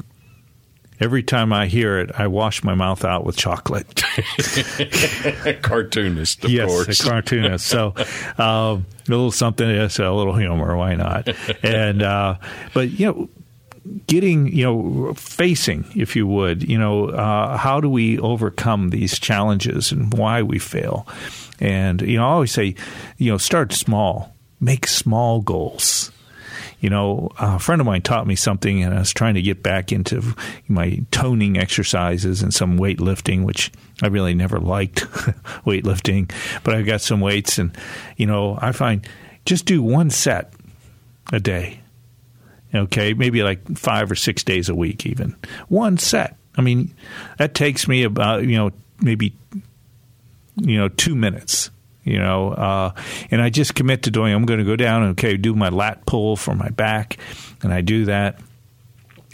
[1.02, 3.96] every time I hear it, I wash my mouth out with chocolate.
[5.64, 7.02] cartoonist, of yes, course.
[7.02, 7.66] cartoonist.
[7.66, 7.94] So
[8.38, 10.78] um, a little something, yes, a little humor.
[10.78, 11.28] Why not?
[11.64, 12.38] And uh,
[12.74, 13.30] but you know.
[14.06, 19.18] Getting, you know, facing, if you would, you know, uh, how do we overcome these
[19.18, 21.08] challenges and why we fail?
[21.60, 22.76] And, you know, I always say,
[23.18, 26.12] you know, start small, make small goals
[26.82, 29.62] you know, a friend of mine taught me something, and I was trying to get
[29.62, 30.36] back into
[30.68, 35.02] my toning exercises and some weightlifting, which I really never liked
[35.64, 36.32] weightlifting,
[36.64, 37.78] but I got some weights, and
[38.18, 39.08] you know, I find
[39.46, 40.54] just do one set
[41.32, 41.80] a day.
[42.74, 45.36] Okay, maybe like five or six days a week, even
[45.68, 46.36] one set.
[46.58, 46.96] I mean,
[47.38, 49.34] that takes me about you know maybe
[50.56, 51.70] you know two minutes
[52.04, 52.94] you know, uh,
[53.30, 54.34] and I just commit to doing.
[54.34, 57.18] I'm going to go down and okay, do my lat pull for my back,
[57.62, 58.40] and I do that.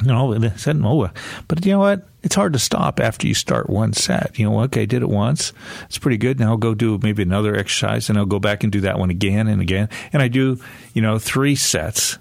[0.03, 1.10] You know, said, oh,
[1.47, 2.08] but you know what?
[2.21, 4.38] It's hard to stop after you start one set.
[4.38, 5.53] You know, okay, I did it once.
[5.86, 6.39] It's pretty good.
[6.39, 9.10] Now I'll go do maybe another exercise, and I'll go back and do that one
[9.10, 9.89] again and again.
[10.13, 10.60] And I do,
[10.93, 12.19] you know, three sets,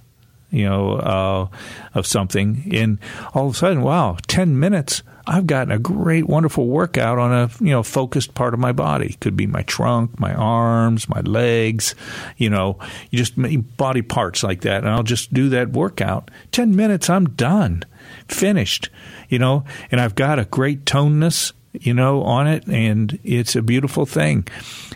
[0.51, 1.49] you know, uh,
[1.93, 2.99] of something, and
[3.35, 7.51] all of a sudden, wow, ten minutes I've gotten a great, wonderful workout on a
[7.61, 9.17] you know focused part of my body.
[9.21, 11.95] Could be my trunk, my arms, my legs.
[12.37, 12.79] You know,
[13.11, 13.35] you just
[13.77, 16.31] body parts like that, and I'll just do that workout.
[16.53, 17.83] Ten minutes, I'm done,
[18.29, 18.89] finished.
[19.29, 21.53] You know, and I've got a great toneness.
[21.73, 24.47] You know, on it, and it's a beautiful thing.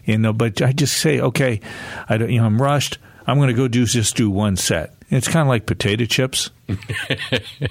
[0.07, 1.61] You know, but I just say, okay,
[2.09, 2.99] I don't, you know, I'm rushed.
[3.27, 4.95] I'm going to go do just do one set.
[5.11, 6.51] It's kind of like potato chips,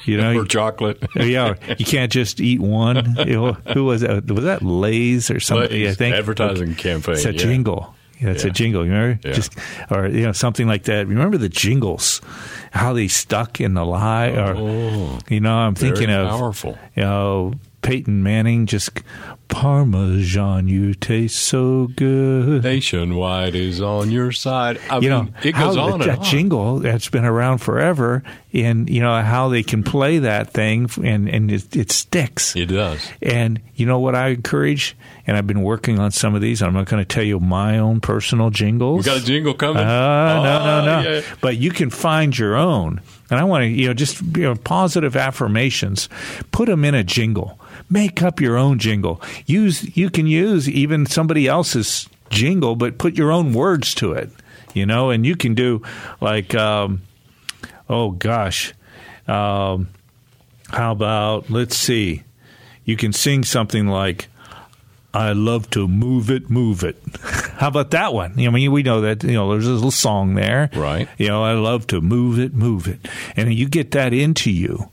[0.06, 1.02] you know, or chocolate.
[1.18, 3.06] Uh, yeah, you can't just eat one.
[3.74, 4.30] Who was that?
[4.30, 5.72] Was that Lay's or something?
[5.72, 7.16] Lay's I think advertising campaign.
[7.16, 7.38] It's a yeah.
[7.38, 7.96] jingle.
[8.20, 8.50] Yeah, it's Yeah.
[8.50, 8.86] a jingle.
[8.86, 9.20] You remember?
[9.28, 9.34] Yeah.
[9.34, 9.54] Just
[9.90, 11.08] or you know something like that.
[11.08, 12.20] Remember the jingles?
[12.72, 14.32] How they stuck in the lie?
[14.32, 16.78] Or Oh, you know, I'm thinking of powerful.
[16.96, 18.66] you know Peyton Manning.
[18.66, 18.90] Just
[19.50, 22.64] Parmesan, you taste so good.
[22.64, 24.80] Nationwide is on your side.
[24.90, 26.24] I you mean, know, it how goes on that and on.
[26.24, 31.28] jingle that's been around forever, and you know how they can play that thing, and
[31.28, 32.56] and it, it sticks.
[32.56, 33.06] It does.
[33.22, 34.96] And you know what I encourage,
[35.28, 36.62] and I've been working on some of these.
[36.62, 39.06] I'm not going to tell you my own personal jingles.
[39.06, 39.84] We got a jingle coming.
[39.84, 41.10] Uh, no, no, no.
[41.10, 41.22] Yeah.
[41.42, 43.02] But you can find your own.
[43.32, 46.10] And I want to, you know, just you know, positive affirmations.
[46.52, 47.60] Put them in a jingle.
[47.92, 49.22] Make up your own jingle.
[49.46, 54.30] Use you can use even somebody else's jingle, but put your own words to it.
[54.74, 55.82] You know, and you can do
[56.22, 57.02] like, um,
[57.90, 58.74] oh gosh,
[59.28, 59.90] um,
[60.70, 62.24] how about let's see,
[62.86, 64.28] you can sing something like.
[65.12, 66.96] I love to move it, move it.
[67.58, 68.34] How about that one?
[68.38, 70.70] I mean, we know that, you know, there's a little song there.
[70.76, 71.10] Right.
[71.18, 73.00] You know, I love to move it, move it.
[73.36, 74.92] And you get that into you.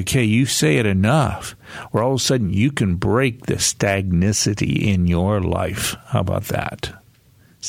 [0.00, 1.56] Okay, you say it enough,
[1.90, 5.96] where all of a sudden you can break the stagnicity in your life.
[6.08, 6.92] How about that?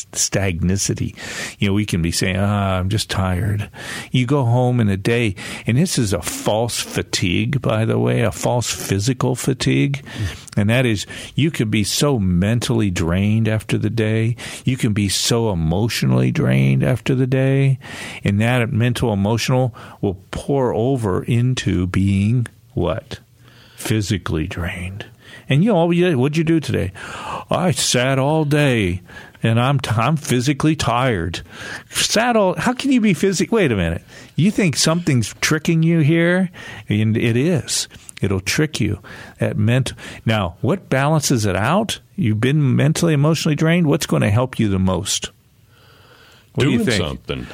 [0.05, 1.15] Stagnicity.
[1.59, 3.69] You know, we can be saying, ah, I'm just tired.
[4.11, 8.21] You go home in a day, and this is a false fatigue, by the way,
[8.21, 10.05] a false physical fatigue.
[10.55, 11.05] And that is,
[11.35, 14.35] you can be so mentally drained after the day.
[14.65, 17.79] You can be so emotionally drained after the day.
[18.23, 23.19] And that mental, emotional will pour over into being what?
[23.75, 25.05] Physically drained.
[25.49, 25.85] And you know,
[26.17, 26.91] what'd you do today?
[27.49, 29.01] I sat all day
[29.43, 31.41] and I'm, t- I'm physically tired.
[31.89, 34.03] Sat all, how can you be physically, wait a minute.
[34.35, 36.49] You think something's tricking you here?
[36.89, 37.87] And it is.
[38.21, 38.99] It'll trick you.
[39.39, 39.93] That meant,
[40.25, 41.99] now, what balances it out?
[42.15, 43.87] You've been mentally, emotionally drained.
[43.87, 45.31] What's going to help you the most?
[46.55, 47.03] What Doing do you think?
[47.03, 47.47] something.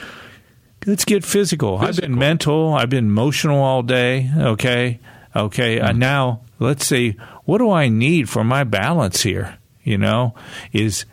[0.86, 1.78] Let's get physical.
[1.78, 2.74] I've been mental.
[2.74, 4.30] I've been emotional all day.
[4.38, 5.00] Okay.
[5.36, 5.80] Okay.
[5.80, 5.86] Hmm.
[5.86, 9.58] Uh, now, let's see, what do I need for my balance here?
[9.84, 10.34] You know,
[10.72, 11.06] is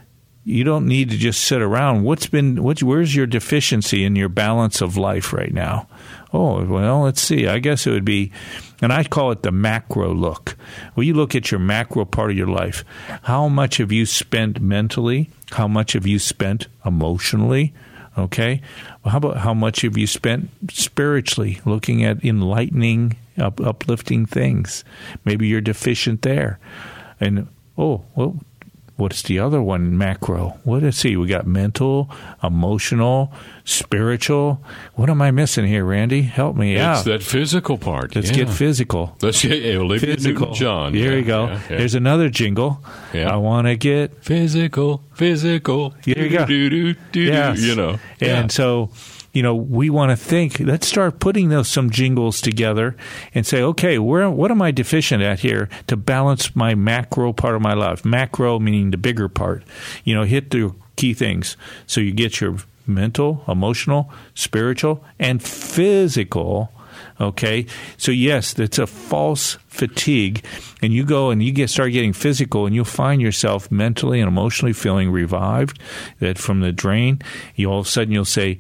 [0.45, 2.03] you don't need to just sit around.
[2.03, 5.87] What's been, what's, where's your deficiency in your balance of life right now?
[6.33, 7.47] Oh, well, let's see.
[7.47, 8.33] I guess it would be,
[8.81, 10.57] and I call it the macro look.
[10.95, 12.85] Well, you look at your macro part of your life.
[13.23, 15.31] How much have you spent mentally?
[15.51, 17.75] How much have you spent emotionally?
[18.17, 18.61] Okay.
[19.05, 24.85] Well, how about how much have you spent spiritually looking at enlightening, up, uplifting things?
[25.25, 26.59] Maybe you're deficient there.
[27.19, 28.41] And, oh, well,
[29.01, 29.97] what's the other one?
[29.99, 30.59] Macro.
[30.65, 31.17] What is see?
[31.17, 32.11] We got mental,
[32.43, 33.33] emotional,
[33.65, 34.63] spiritual.
[34.95, 36.23] What am I missing here, Randy?
[36.23, 37.05] Help me It's out.
[37.07, 38.15] that physical part.
[38.15, 38.37] Let's yeah.
[38.45, 39.17] get physical.
[39.23, 40.49] Let's get yeah, Olivia Physical.
[40.49, 40.95] Newton-John.
[40.95, 41.47] Here Yeah, we go.
[41.47, 41.61] yeah.
[41.69, 42.85] There's another jingle.
[43.13, 43.33] Yeah.
[43.33, 45.95] I want to get physical, physical.
[46.05, 46.45] Here you go.
[46.47, 47.61] Do-do-do-do-do, Yes.
[47.63, 47.99] You know.
[48.21, 48.91] And so,
[49.33, 52.97] you know, we want to think, let's start putting those some jingles together
[53.35, 57.55] and say, okay, where what am I deficient at here to balance my macro part
[57.55, 58.05] of my life?
[58.05, 59.63] Macro meaning the bigger part.
[60.05, 61.57] You know, hit the key things.
[61.87, 66.73] So you get your mental, emotional, spiritual, and physical
[67.21, 67.67] Okay,
[67.99, 70.43] so yes, it's a false fatigue,
[70.81, 74.29] and you go and you get start getting physical, and you'll find yourself mentally and
[74.29, 75.79] emotionally feeling revived.
[76.21, 77.21] That from the drain,
[77.55, 78.59] you all of a sudden you'll say,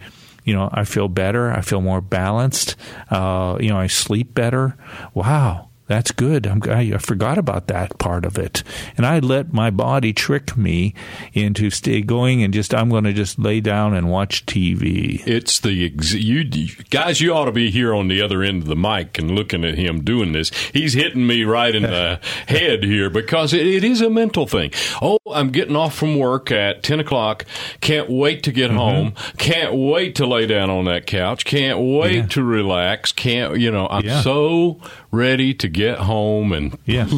[0.50, 2.74] you know, I feel better, I feel more balanced,
[3.08, 4.76] uh, you know, I sleep better.
[5.14, 6.44] Wow, that's good.
[6.44, 8.64] I'm, I, forgot about that part of it,
[8.96, 10.92] and I let my body trick me
[11.32, 15.24] into stay going and just I'm going to just lay down and watch TV.
[15.24, 16.42] It's the ex- you
[16.90, 17.20] guys.
[17.20, 19.78] You ought to be here on the other end of the mic and looking at
[19.78, 20.50] him doing this.
[20.72, 24.72] He's hitting me right in the head here because it, it is a mental thing.
[25.00, 27.44] Oh, I'm getting off from work at ten o'clock.
[27.80, 28.78] Can't wait to get mm-hmm.
[28.78, 29.14] home.
[29.38, 31.44] Can't wait to lay down on that couch.
[31.44, 32.26] Can't wait yeah.
[32.26, 33.12] to relax.
[33.12, 33.88] Can't you know?
[33.88, 34.22] I'm yeah.
[34.22, 37.12] so ready to get home and yes,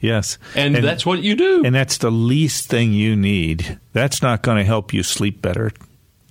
[0.00, 3.78] yes, and, and that's what you do, and that's the least thing you need.
[3.92, 5.72] That's not going to help you sleep better.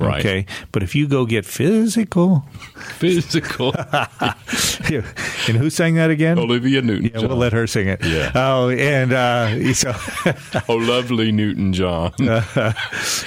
[0.08, 0.20] Right.
[0.20, 0.46] Okay.
[0.72, 3.74] But if you go get physical, physical.
[5.48, 6.38] and who sang that again?
[6.40, 7.12] Olivia Newton.
[7.14, 8.04] Yeah, we'll let her sing it.
[8.04, 8.32] Yeah.
[8.36, 9.94] Oh, and uh, so.
[10.70, 12.14] oh, lovely Newton John.
[12.20, 12.74] Uh,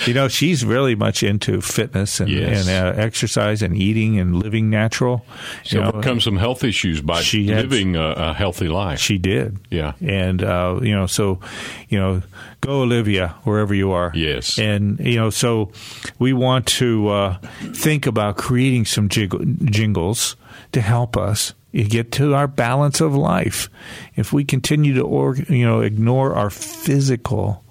[0.04, 2.68] you know, she's really much into fitness and, yes.
[2.68, 5.24] and uh, exercise and eating and living natural.
[5.64, 8.98] She overcome some health issues by living had, a, a, healthy life.
[8.98, 9.58] She did.
[9.70, 9.94] Yeah.
[10.00, 11.40] And, uh, you know, so,
[11.88, 12.22] you know,
[12.60, 14.12] go Olivia wherever you are.
[14.14, 14.58] Yes.
[14.58, 15.70] And, you know, so
[16.18, 17.38] we want to uh,
[17.72, 20.36] think about creating some jingles
[20.72, 23.68] to help us get to our balance of life.
[24.14, 27.62] If we continue to, or, you know, ignore our physical,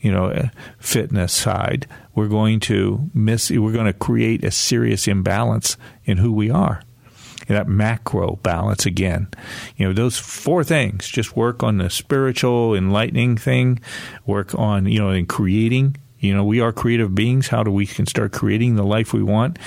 [0.00, 3.50] you know, uh, fitness side, we're going to miss.
[3.50, 6.82] We're going to create a serious imbalance in who we are
[7.54, 9.28] that macro balance again.
[9.76, 13.80] You know, those four things just work on the spiritual enlightening thing,
[14.24, 15.96] work on, you know, in creating.
[16.18, 17.48] You know, we are creative beings.
[17.48, 19.58] How do we can start creating the life we want?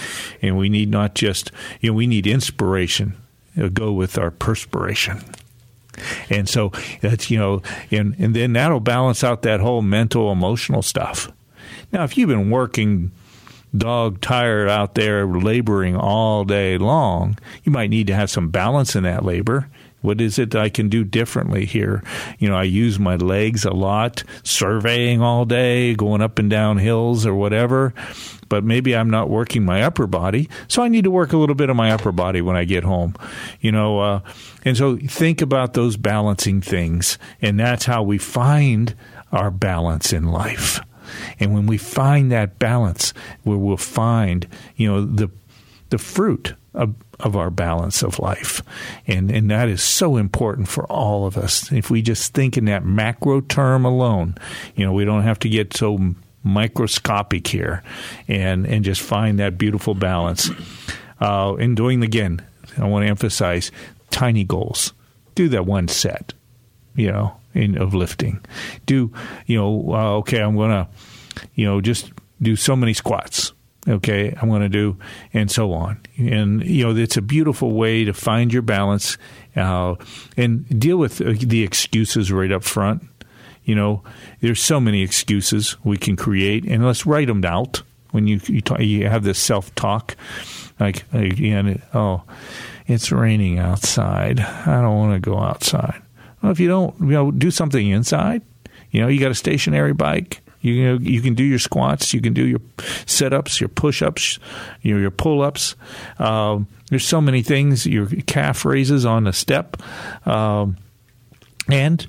[0.41, 3.15] And we need not just, you know, we need inspiration.
[3.55, 5.23] It'll go with our perspiration.
[6.29, 7.61] And so that's, you know,
[7.91, 11.31] and, and then that'll balance out that whole mental, emotional stuff.
[11.91, 13.11] Now, if you've been working
[13.75, 18.95] dog tired out there laboring all day long, you might need to have some balance
[18.95, 19.69] in that labor.
[20.01, 22.03] What is it I can do differently here?
[22.39, 26.77] You know, I use my legs a lot, surveying all day, going up and down
[26.77, 27.93] hills or whatever,
[28.47, 30.49] but maybe I'm not working my upper body.
[30.69, 32.85] So I need to work a little bit of my upper body when I get
[32.85, 33.13] home,
[33.59, 34.19] you know, uh,
[34.63, 37.17] and so think about those balancing things.
[37.41, 38.95] And that's how we find
[39.33, 40.79] our balance in life.
[41.39, 45.29] And when we find that balance, where we'll find, you know, the
[45.89, 48.61] the fruit of, of our balance of life.
[49.07, 51.71] And and that is so important for all of us.
[51.71, 54.35] If we just think in that macro term alone,
[54.75, 57.83] you know, we don't have to get so microscopic here
[58.27, 60.49] and and just find that beautiful balance.
[61.19, 62.45] Uh, and doing again,
[62.77, 63.71] I want to emphasize
[64.09, 64.93] tiny goals.
[65.35, 66.33] Do that one set,
[66.95, 68.43] you know, in, of lifting.
[68.85, 69.11] Do
[69.45, 69.93] you know?
[69.93, 70.87] Uh, okay, I'm to,
[71.55, 73.53] you know, just do so many squats.
[73.87, 74.97] Okay, I'm going to do,
[75.33, 76.01] and so on.
[76.17, 79.17] And you know, it's a beautiful way to find your balance
[79.55, 79.95] uh,
[80.37, 83.03] and deal with uh, the excuses right up front.
[83.63, 84.03] You know,
[84.41, 87.81] there's so many excuses we can create, and let's write them out
[88.11, 90.15] when you you, talk, you have this self talk.
[90.79, 92.23] Like, again, oh,
[92.87, 94.39] it's raining outside.
[94.39, 96.01] I don't want to go outside.
[96.41, 98.41] Well, if you don't, you know, do something inside.
[98.91, 100.41] You know, you got a stationary bike.
[100.61, 102.59] You know, you can do your squats, you can do your
[103.05, 104.39] sit ups, your push ups,
[104.81, 105.75] your, your pull ups.
[106.17, 107.85] Um, there's so many things.
[107.85, 109.77] Your calf raises on a step,
[110.27, 110.75] um,
[111.69, 112.05] and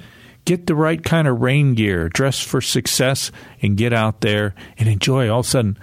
[0.46, 2.08] get the right kind of rain gear.
[2.08, 3.30] Dress for success,
[3.62, 5.30] and get out there and enjoy.
[5.30, 5.78] All of a sudden,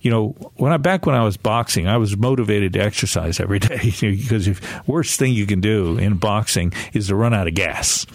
[0.00, 3.58] you know, when I back when I was boxing, I was motivated to exercise every
[3.58, 7.54] day because the worst thing you can do in boxing is to run out of
[7.54, 8.06] gas.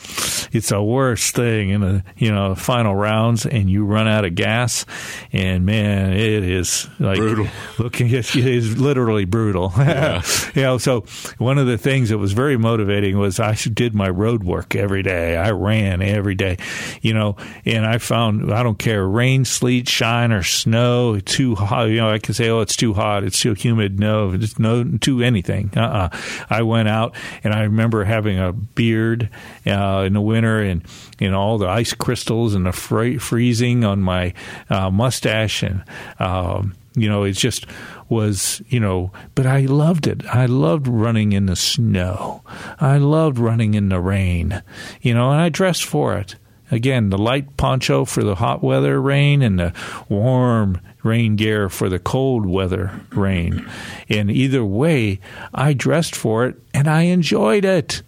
[0.54, 4.36] It's the worst thing in the you know final rounds, and you run out of
[4.36, 4.86] gas,
[5.34, 7.48] and man, it is like brutal.
[7.78, 9.74] Looking, it is literally brutal.
[9.84, 10.24] Yeah.
[10.56, 11.02] you know, so
[11.38, 15.04] one of the things that was very motivating was I did my road work every
[15.04, 15.36] day.
[15.36, 16.57] I ran every day,
[17.01, 17.36] you know,
[17.66, 22.09] and I found I don't care rain, sleet, shine, or snow, too hot you know,
[22.09, 23.99] I can say, oh, it's too hot, it's too humid.
[23.99, 25.71] No, it's no to anything.
[25.76, 26.09] Uh-uh.
[26.49, 29.30] I went out and I remember having a beard
[29.65, 30.84] uh, in the winter and
[31.19, 34.34] know all the ice crystals and the freezing on my
[34.69, 35.84] uh, mustache and
[36.19, 37.65] um, you know it's just
[38.09, 40.26] was, you know, but I loved it.
[40.28, 42.43] I loved running in the snow.
[42.80, 44.61] I loved running in the rain,
[45.01, 46.36] you know, and I dressed for it.
[46.71, 49.74] Again, the light poncho for the hot weather rain and the
[50.09, 53.70] warm rain gear for the cold weather rain.
[54.10, 55.20] And either way,
[55.54, 58.01] I dressed for it and I enjoyed it.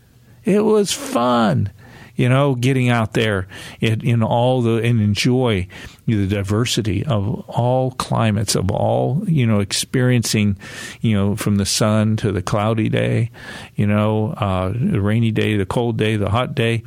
[0.43, 1.71] It was fun
[2.15, 3.47] you know, getting out there
[3.81, 5.67] in, in all the and enjoy
[6.05, 10.57] the diversity of all climates, of all you know, experiencing,
[11.01, 13.31] you know, from the sun to the cloudy day,
[13.75, 16.83] you know, uh, the rainy day, the cold day, the hot day,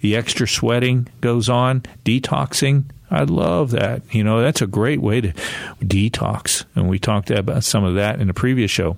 [0.00, 2.84] the extra sweating goes on, detoxing.
[3.12, 4.02] I love that.
[4.14, 5.32] You know, that's a great way to
[5.80, 6.64] detox.
[6.74, 8.96] And we talked about some of that in the previous show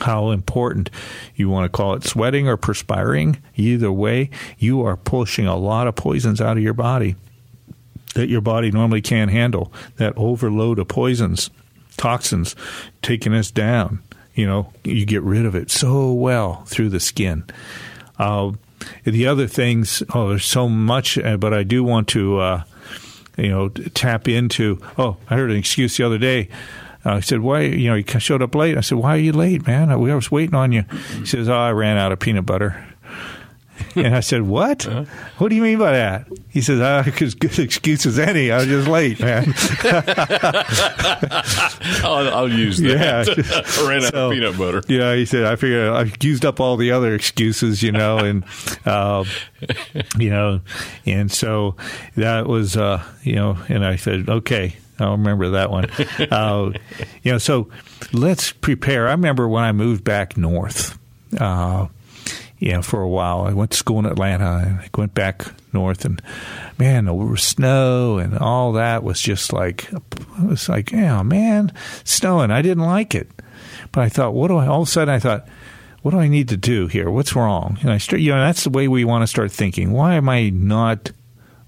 [0.00, 0.88] how important
[1.36, 3.40] you want to call it sweating or perspiring.
[3.56, 7.14] Either way, you are pushing a lot of poisons out of your body
[8.14, 9.72] that your body normally can't handle.
[9.96, 11.50] That overload of poisons,
[11.96, 12.56] toxins,
[13.02, 14.02] taking us down.
[14.34, 17.44] You know, you get rid of it so well through the skin.
[18.18, 18.52] Uh,
[19.04, 22.62] the other things, oh, there's so much, uh, but I do want to, uh,
[23.36, 24.80] you know, tap into.
[24.98, 26.48] Oh, I heard an excuse the other day.
[27.04, 27.62] Uh, he said, "Why?
[27.62, 29.90] You know, you showed up late." I said, "Why are you late, man?
[29.90, 30.84] I was waiting on you."
[31.18, 32.86] He says, "Oh, I ran out of peanut butter."
[33.96, 34.86] and I said, "What?
[34.86, 35.04] Uh-huh.
[35.38, 38.50] What do you mean by that?" He says, "Ah, as good excuse as any.
[38.50, 39.54] I was just late, man."
[42.04, 43.26] I'll, I'll, use that.
[43.26, 44.82] Yeah, I ran out so, of peanut butter.
[44.88, 48.44] Yeah, he said, "I figured I used up all the other excuses, you know, and
[48.84, 49.24] uh,
[50.18, 50.60] you know,
[51.06, 51.76] and so
[52.16, 55.86] that was, uh, you know, and I said, okay." I'll remember that one.
[56.30, 56.70] uh,
[57.22, 57.68] you know, so
[58.12, 59.08] let's prepare.
[59.08, 60.96] I remember when I moved back north.
[61.36, 61.88] Uh,
[62.62, 63.42] you know, for a while.
[63.42, 66.22] I went to school in Atlanta and I went back north and
[66.78, 71.72] man, the snow and all that was just like, it was like, yeah, man,
[72.04, 72.52] snowing.
[72.52, 73.28] I didn't like it.
[73.90, 75.48] But I thought, what do I, all of a sudden I thought,
[76.02, 77.10] what do I need to do here?
[77.10, 77.78] What's wrong?
[77.80, 79.90] And I start, you know, that's the way we want to start thinking.
[79.90, 81.10] Why am I not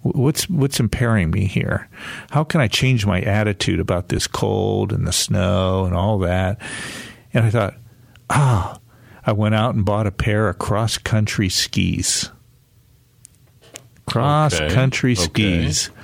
[0.03, 1.88] what's what's impairing me here?
[2.30, 6.61] How can I change my attitude about this cold and the snow and all that?
[7.32, 7.74] And I thought,
[8.30, 8.78] ah,
[9.26, 12.30] I went out and bought a pair of cross country skis.
[14.06, 15.22] Cross country okay.
[15.22, 15.88] skis.
[15.88, 15.98] Okay.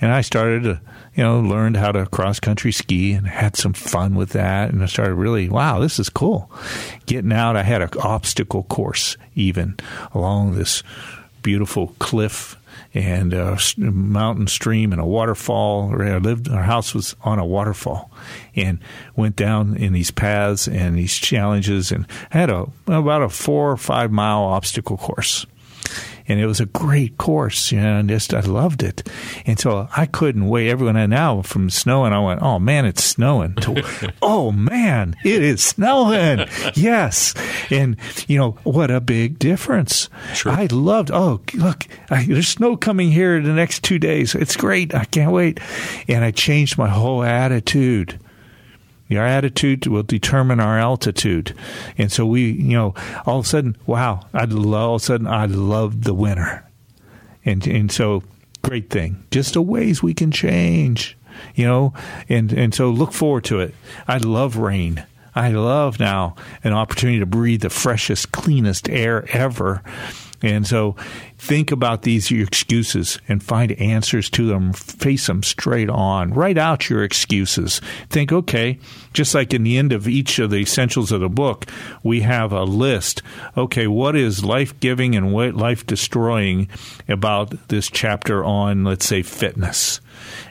[0.00, 0.80] And I started to,
[1.14, 4.70] you know, learned how to cross country ski and had some fun with that.
[4.70, 6.50] And I started really, wow, this is cool.
[7.06, 9.76] Getting out, I had an obstacle course even
[10.12, 10.82] along this
[11.44, 12.56] beautiful cliff
[12.92, 15.94] and a mountain stream and a waterfall.
[16.00, 18.10] I lived, our house was on a waterfall
[18.56, 18.80] and
[19.14, 23.76] went down in these paths and these challenges and had a, about a four or
[23.76, 25.46] five mile obstacle course
[26.26, 29.08] and it was a great course, you know, and just I loved it.
[29.46, 30.70] And so I couldn't wait.
[30.70, 33.54] Everyone I now from snowing, I went, oh man, it's snowing.
[33.56, 33.82] To,
[34.22, 36.46] oh man, it is snowing.
[36.74, 37.34] yes,
[37.70, 37.96] and
[38.26, 40.08] you know what a big difference.
[40.34, 40.52] Sure.
[40.52, 41.10] I loved.
[41.12, 44.34] Oh look, I, there's snow coming here in the next two days.
[44.34, 44.94] It's great.
[44.94, 45.60] I can't wait.
[46.08, 48.18] And I changed my whole attitude.
[49.16, 51.54] Our attitude will determine our altitude.
[51.98, 52.94] And so we, you know,
[53.26, 56.68] all of a sudden, wow, I love, all of a sudden, I love the winter.
[57.44, 58.22] And, and so,
[58.62, 59.24] great thing.
[59.30, 61.16] Just the ways we can change,
[61.54, 61.92] you know,
[62.28, 63.74] and, and so look forward to it.
[64.08, 65.04] I love rain.
[65.34, 69.82] I love now an opportunity to breathe the freshest, cleanest air ever.
[70.44, 70.94] And so
[71.38, 74.74] think about these excuses and find answers to them.
[74.74, 76.34] Face them straight on.
[76.34, 77.80] Write out your excuses.
[78.10, 78.78] Think, okay,
[79.14, 81.64] just like in the end of each of the essentials of the book,
[82.02, 83.22] we have a list.
[83.56, 86.68] Okay, what is life giving and what life destroying
[87.08, 89.98] about this chapter on, let's say, fitness?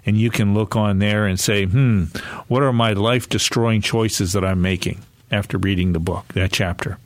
[0.08, 2.06] And you can look on there and say, hmm,
[2.48, 6.98] what are my life destroying choices that I'm making after reading the book, that chapter?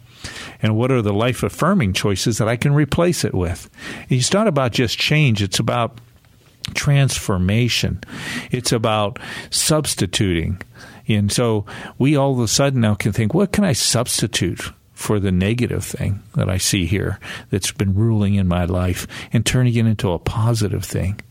[0.62, 3.70] And what are the life affirming choices that I can replace it with.
[4.10, 6.00] It's not about just change, it's about
[6.74, 8.02] transformation,
[8.52, 9.20] it's about
[9.50, 10.62] substituting.
[11.08, 11.66] And so
[11.98, 14.74] we all of a sudden now can think, what can I substitute?
[14.94, 17.20] For the negative thing that I see here
[17.52, 21.22] that's been ruling in my life and turning it into a positive thing.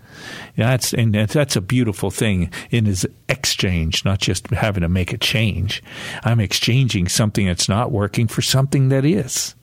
[0.56, 5.18] That's and that's a beautiful thing in his exchange, not just having to make a
[5.18, 5.82] change.
[6.24, 9.54] I'm exchanging something that's not working for something that is.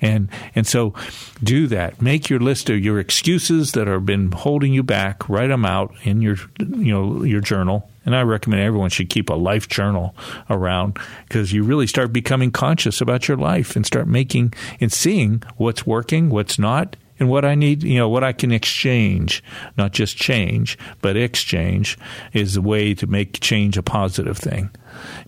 [0.00, 0.94] And and so
[1.42, 2.02] do that.
[2.02, 5.28] Make your list of your excuses that have been holding you back.
[5.28, 7.88] Write them out in your you know your journal.
[8.04, 10.14] And I recommend everyone should keep a life journal
[10.50, 10.98] around
[11.28, 15.86] because you really start becoming conscious about your life and start making and seeing what's
[15.86, 19.44] working, what's not, and what I need, you know, what I can exchange,
[19.76, 21.96] not just change, but exchange
[22.32, 24.70] is the way to make change a positive thing,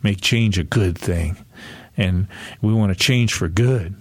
[0.03, 1.37] make change a good thing.
[1.97, 2.27] And
[2.61, 3.95] we want to change for good.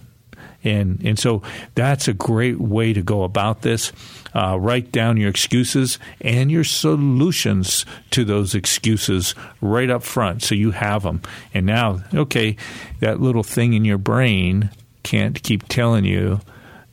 [0.64, 1.42] And, and so
[1.76, 3.92] that's a great way to go about this.
[4.34, 10.56] Uh, write down your excuses and your solutions to those excuses right up front so
[10.56, 11.22] you have them.
[11.54, 12.56] And now, okay,
[12.98, 14.70] that little thing in your brain
[15.04, 16.40] can't keep telling you,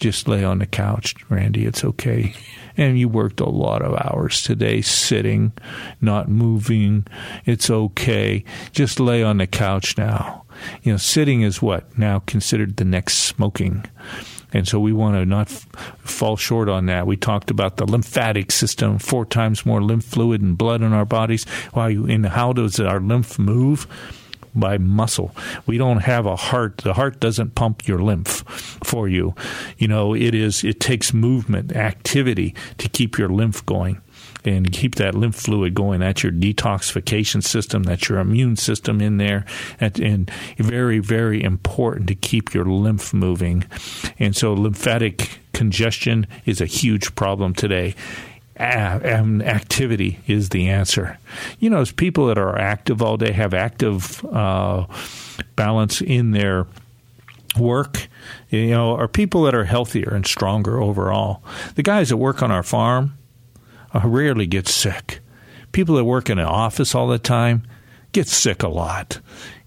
[0.02, 2.34] just lay on the couch, Randy, it's okay.
[2.76, 5.54] And you worked a lot of hours today sitting,
[6.02, 7.06] not moving.
[7.46, 8.44] It's okay.
[8.72, 10.44] Just lay on the couch now.
[10.82, 13.86] You know, sitting is what now considered the next smoking.
[14.52, 15.68] And so we want to not f-
[16.00, 17.06] fall short on that.
[17.06, 21.06] We talked about the lymphatic system, four times more lymph fluid and blood in our
[21.06, 21.46] bodies.
[21.74, 21.90] Why?
[21.92, 23.88] And how does our lymph move?
[24.54, 25.36] By muscle.
[25.66, 26.78] We don't have a heart.
[26.78, 28.44] The heart doesn't pump your lymph
[28.84, 29.36] for you.
[29.78, 34.02] You know, it is it takes movement, activity to keep your lymph going
[34.44, 36.00] and keep that lymph fluid going.
[36.00, 37.84] That's your detoxification system.
[37.84, 39.46] That's your immune system in there.
[39.80, 43.66] And, and very, very important to keep your lymph moving.
[44.20, 47.96] And so lymphatic congestion is a huge problem today.
[48.62, 51.18] And activity is the answer.
[51.60, 54.86] You know, as people that are active all day have active uh,
[55.56, 56.68] balance in their
[57.58, 58.08] work,
[58.50, 61.44] you know, are people that are healthier and stronger overall.
[61.76, 63.18] The guys that work on our farm,
[63.94, 65.20] uh, rarely get sick.
[65.72, 67.64] People that work in an office all the time
[68.12, 69.20] get sick a lot.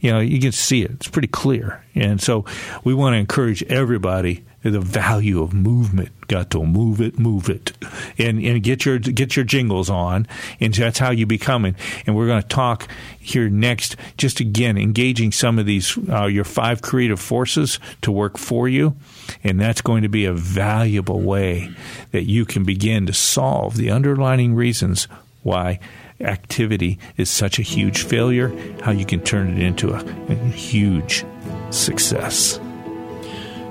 [0.04, 0.90] You know, you can see it.
[0.90, 1.82] It's pretty clear.
[1.94, 2.44] And so
[2.84, 6.10] we want to encourage everybody the value of movement.
[6.28, 7.72] Got to move it, move it,
[8.18, 10.26] and and get your get your jingles on,
[10.60, 11.76] and that's how you become it.
[12.06, 12.86] And we're going to talk
[13.18, 18.36] here next, just again engaging some of these uh, your five creative forces to work
[18.36, 18.96] for you,
[19.42, 21.70] and that's going to be a valuable way
[22.10, 25.08] that you can begin to solve the underlying reasons
[25.42, 25.78] why
[26.20, 28.52] activity is such a huge failure.
[28.82, 31.24] How you can turn it into a, a huge
[31.70, 32.60] success.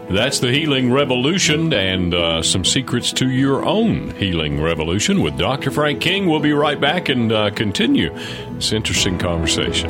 [0.10, 5.72] That's the Healing Revolution and uh, some secrets to your own healing revolution with Dr.
[5.72, 6.28] Frank King.
[6.28, 8.14] We'll be right back and uh, continue
[8.52, 9.90] this interesting conversation.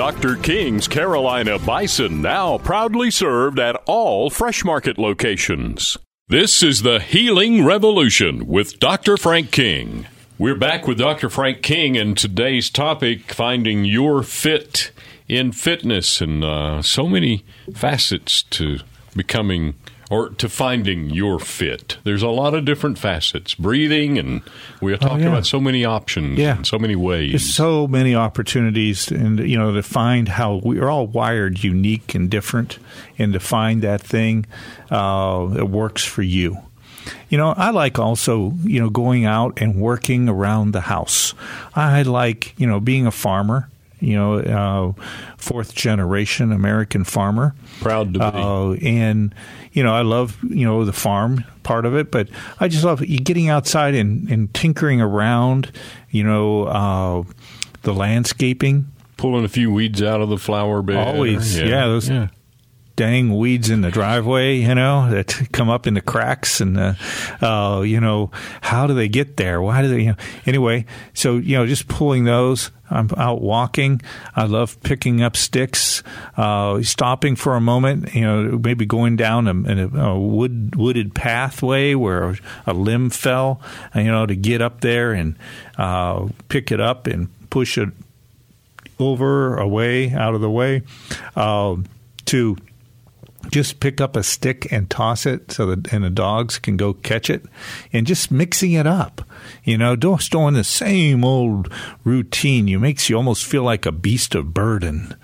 [0.00, 0.36] Dr.
[0.36, 5.98] King's Carolina Bison now proudly served at all Fresh Market locations.
[6.26, 9.18] This is the Healing Revolution with Dr.
[9.18, 10.06] Frank King.
[10.38, 11.28] We're back with Dr.
[11.28, 14.90] Frank King, and today's topic finding your fit
[15.28, 17.44] in fitness, and uh, so many
[17.74, 18.78] facets to
[19.14, 19.74] becoming
[20.10, 21.96] or to finding your fit.
[22.02, 23.54] There's a lot of different facets.
[23.54, 24.42] Breathing, and
[24.82, 25.28] we are talking oh, yeah.
[25.28, 29.72] about so many options, yeah, so many ways, There's so many opportunities, and you know
[29.72, 32.78] to find how we are all wired unique and different,
[33.18, 34.46] and to find that thing
[34.90, 36.58] uh, that works for you.
[37.28, 41.34] You know, I like also, you know, going out and working around the house.
[41.74, 43.70] I like, you know, being a farmer
[44.00, 45.04] you know, uh,
[45.36, 47.54] fourth generation American farmer.
[47.80, 48.24] Proud to be.
[48.24, 49.34] Uh, and,
[49.72, 52.28] you know, I love, you know, the farm part of it, but
[52.58, 55.72] I just love getting outside and, and tinkering around,
[56.10, 57.22] you know, uh,
[57.82, 58.90] the landscaping.
[59.16, 60.96] Pulling a few weeds out of the flower bed.
[60.96, 61.58] Always.
[61.58, 62.08] Yeah, yeah those.
[62.08, 62.28] Yeah
[63.00, 66.92] dang weeds in the driveway, you know, that come up in the cracks, and uh,
[67.40, 68.30] uh, you know,
[68.60, 69.62] how do they get there?
[69.62, 70.02] Why do they?
[70.02, 70.84] You know, anyway,
[71.14, 72.70] so you know, just pulling those.
[72.90, 74.02] I'm out walking.
[74.36, 76.02] I love picking up sticks,
[76.36, 78.14] uh, stopping for a moment.
[78.14, 82.36] You know, maybe going down a, a, wood wooded pathway where
[82.66, 83.62] a limb fell.
[83.94, 85.38] You know, to get up there and
[85.78, 87.88] uh, pick it up and push it
[88.98, 90.82] over, away, out of the way.
[91.34, 91.76] Uh,
[92.26, 92.56] to
[93.48, 96.92] just pick up a stick and toss it so that and the dogs can go
[96.92, 97.44] catch it.
[97.92, 99.22] And just mixing it up
[99.64, 101.72] you know don't doing the same old
[102.04, 102.68] routine.
[102.68, 105.14] You makes you almost feel like a beast of burden.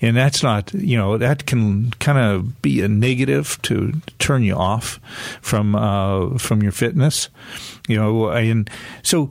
[0.00, 4.54] And that's not you know that can kind of be a negative to turn you
[4.54, 5.00] off
[5.40, 7.28] from uh, from your fitness
[7.90, 8.70] you know, and
[9.02, 9.30] so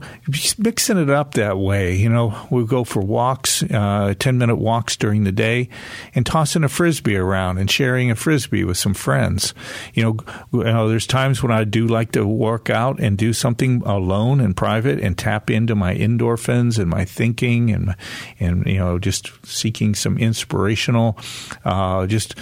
[0.58, 4.96] mixing it up that way, you know, we'll go for walks, uh, 10 minute walks
[4.96, 5.70] during the day
[6.14, 9.54] and tossing a frisbee around and sharing a frisbee with some friends.
[9.94, 10.16] You know,
[10.52, 14.40] you know, there's times when I do like to work out and do something alone
[14.40, 17.96] and private and tap into my endorphins and my thinking and,
[18.38, 21.16] and, you know, just seeking some inspirational,
[21.64, 22.34] uh, just,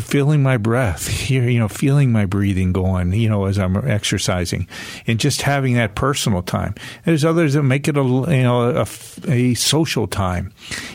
[0.00, 4.68] feeling my breath, here, you know, feeling my breathing going, you know, as I'm exercising,
[5.06, 6.74] and just having that personal time.
[7.04, 8.86] There's others that make it a you know a,
[9.28, 10.52] a social time,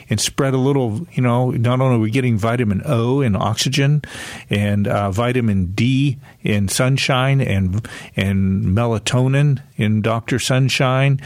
[0.09, 1.07] and spread a little.
[1.11, 4.03] You know, not only are we getting vitamin O and oxygen,
[4.49, 11.19] and uh, vitamin D in sunshine, and and melatonin in Doctor Sunshine,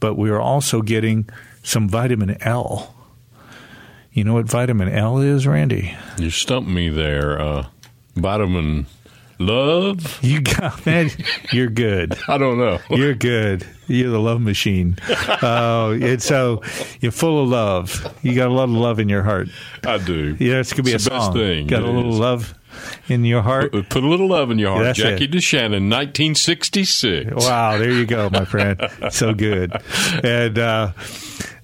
[0.00, 1.28] but we are also getting
[1.62, 2.94] some vitamin L
[4.12, 5.94] you know what vitamin L is, Randy?
[6.18, 7.40] You stumped me there.
[7.40, 7.66] Uh,
[8.16, 8.86] vitamin
[9.38, 10.18] love.
[10.22, 11.16] You got that.
[11.52, 12.16] You're good.
[12.28, 12.78] I don't know.
[12.90, 13.66] You're good.
[13.88, 14.96] You're the love machine.
[15.42, 16.62] Oh, uh, and so
[17.00, 18.16] you're full of love.
[18.22, 19.48] You got a lot of love in your heart.
[19.84, 20.36] I do.
[20.38, 21.32] Yeah, it's gonna be it's a song.
[21.34, 21.66] thing.
[21.66, 22.18] Got it a little is.
[22.18, 22.54] love
[23.08, 23.72] in your heart.
[23.72, 24.86] Put, put, a little love in your heart.
[24.86, 25.30] Yeah, Jackie it.
[25.30, 27.34] DeShannon, 1966.
[27.34, 28.80] Wow, there you go, my friend.
[29.10, 29.72] so good.
[30.22, 30.92] And uh,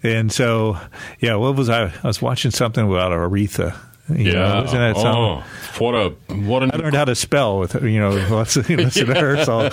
[0.03, 0.79] and so,
[1.21, 1.93] yeah, what was I?
[2.03, 3.77] I was watching something about Aretha.
[4.09, 5.23] You yeah, know, wasn't that something?
[5.23, 5.45] Oh,
[5.79, 9.15] what a what a I learned how to spell with you know listen, listen to
[9.15, 9.45] her.
[9.45, 9.69] So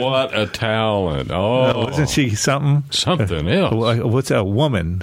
[0.00, 1.30] what a talent!
[1.32, 2.88] Oh, wasn't she something?
[2.92, 3.74] Something else.
[4.04, 5.02] What's a woman?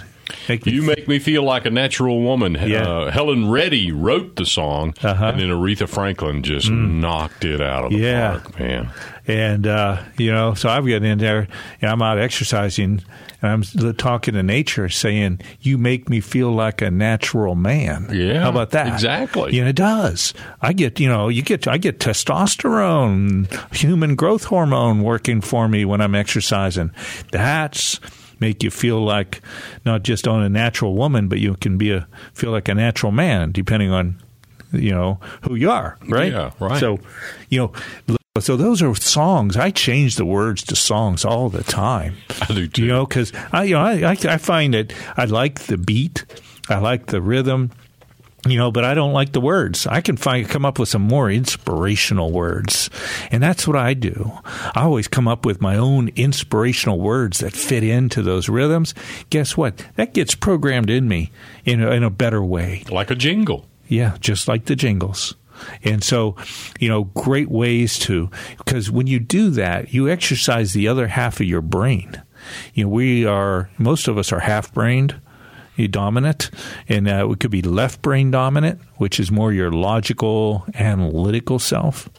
[0.49, 2.55] Make you make me feel like a natural woman.
[2.59, 2.87] Yeah.
[2.87, 5.25] Uh, Helen Reddy wrote the song, Uh-huh.
[5.25, 8.31] and then Aretha Franklin just knocked it out of the Yeah.
[8.39, 8.89] park, man.
[9.27, 11.47] And uh, you know, so I'm getting in there,
[11.81, 13.01] and I'm out exercising,
[13.41, 18.41] and I'm talking to nature, saying, "You make me feel like a natural man." Yeah,
[18.43, 18.87] how about that?
[18.87, 19.55] exactly.
[19.55, 20.33] You know, it does.
[20.61, 25.85] I get, you know, you get, I get testosterone, human growth hormone working for me
[25.85, 26.91] when I'm exercising.
[27.31, 27.99] That's
[28.39, 29.41] make you feel like
[29.85, 33.11] not just on a natural woman, but you can be a feel like a natural
[33.11, 34.21] man, depending on
[34.71, 36.31] you know who you are, right?
[36.31, 36.79] Yeah, right.
[36.79, 36.99] So,
[37.49, 39.55] you know, so those are songs.
[39.55, 42.17] I change the words to songs all the time.
[42.41, 42.83] I do too.
[42.83, 46.25] You know, because I, you know, I, I, I find that I like the beat,
[46.67, 47.71] I like the rhythm,
[48.45, 49.87] you know, but I don't like the words.
[49.87, 52.89] I can find come up with some more inspirational words,
[53.31, 54.31] and that's what I do.
[54.45, 58.93] I always come up with my own inspirational words that fit into those rhythms.
[59.29, 59.85] Guess what?
[59.95, 61.31] That gets programmed in me
[61.63, 62.83] in a, in a better way.
[62.89, 63.65] like a jingle.
[63.87, 65.35] Yeah, just like the jingles.
[65.83, 66.35] And so,
[66.79, 71.39] you know, great ways to, because when you do that, you exercise the other half
[71.39, 72.21] of your brain.
[72.73, 75.15] You know, we are, most of us are half brained,
[75.87, 76.49] dominant,
[76.87, 82.09] and uh, it could be left brain dominant, which is more your logical, analytical self.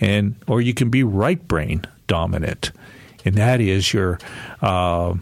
[0.00, 2.72] And, or you can be right brain dominant,
[3.24, 4.18] and that is your,
[4.60, 5.14] uh,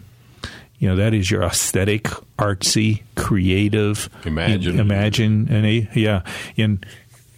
[0.78, 2.04] you know that is your aesthetic,
[2.38, 4.80] artsy, creative, Imagine.
[4.80, 6.22] imagine, and yeah,
[6.56, 6.84] and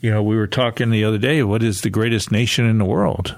[0.01, 1.43] you know we were talking the other day.
[1.43, 3.37] What is the greatest nation in the world?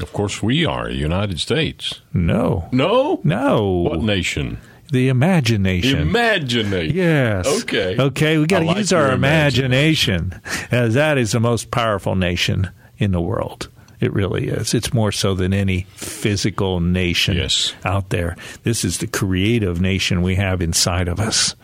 [0.00, 2.00] Of course, we are United States.
[2.12, 3.64] No, No, no.
[3.70, 4.58] What nation?
[4.90, 6.00] The imagination.
[6.00, 6.94] Imagination.
[6.96, 7.62] Yes.
[7.62, 7.96] Okay.
[7.98, 8.38] Okay.
[8.38, 12.70] We got to like use our your imagination, as that is the most powerful nation
[12.98, 13.68] in the world.
[14.00, 14.74] It really is.
[14.74, 17.72] It's more so than any physical nation Yes.
[17.84, 18.36] out there.
[18.62, 21.54] This is the creative nation we have inside of us.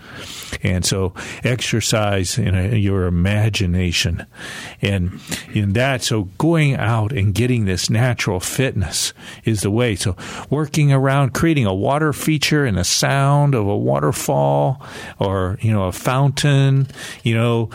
[0.62, 4.26] And so exercise in your imagination.
[4.82, 5.20] And
[5.52, 9.12] in that, so going out and getting this natural fitness
[9.44, 9.94] is the way.
[9.96, 10.16] So
[10.48, 14.82] working around creating a water feature and a sound of a waterfall
[15.18, 16.86] or, you know, a fountain,
[17.22, 17.70] you know,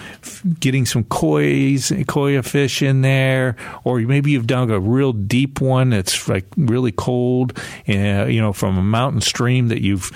[0.59, 5.89] getting some koi's, koi fish in there, or maybe you've dug a real deep one
[5.89, 7.57] that's like really cold,
[7.87, 10.11] uh, you know, from a mountain stream that you've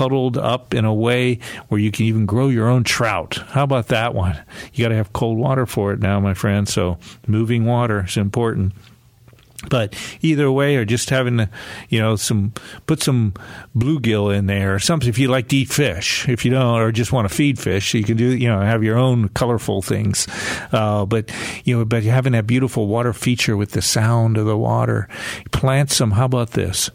[0.00, 1.38] puddled up in a way
[1.68, 3.34] where you can even grow your own trout.
[3.48, 4.42] How about that one?
[4.72, 6.66] You got to have cold water for it now, my friend.
[6.66, 6.96] So
[7.26, 8.72] moving water is important.
[9.68, 11.50] But either way, or just having, to,
[11.90, 12.54] you know, some
[12.86, 13.34] put some
[13.76, 15.06] bluegill in there or something.
[15.06, 17.92] If you like to eat fish, if you don't, or just want to feed fish,
[17.92, 20.26] you can do, you know, have your own colorful things.
[20.72, 21.30] Uh, but
[21.64, 25.08] you know, but having that beautiful water feature with the sound of the water,
[25.50, 26.12] plant some.
[26.12, 26.90] How about this?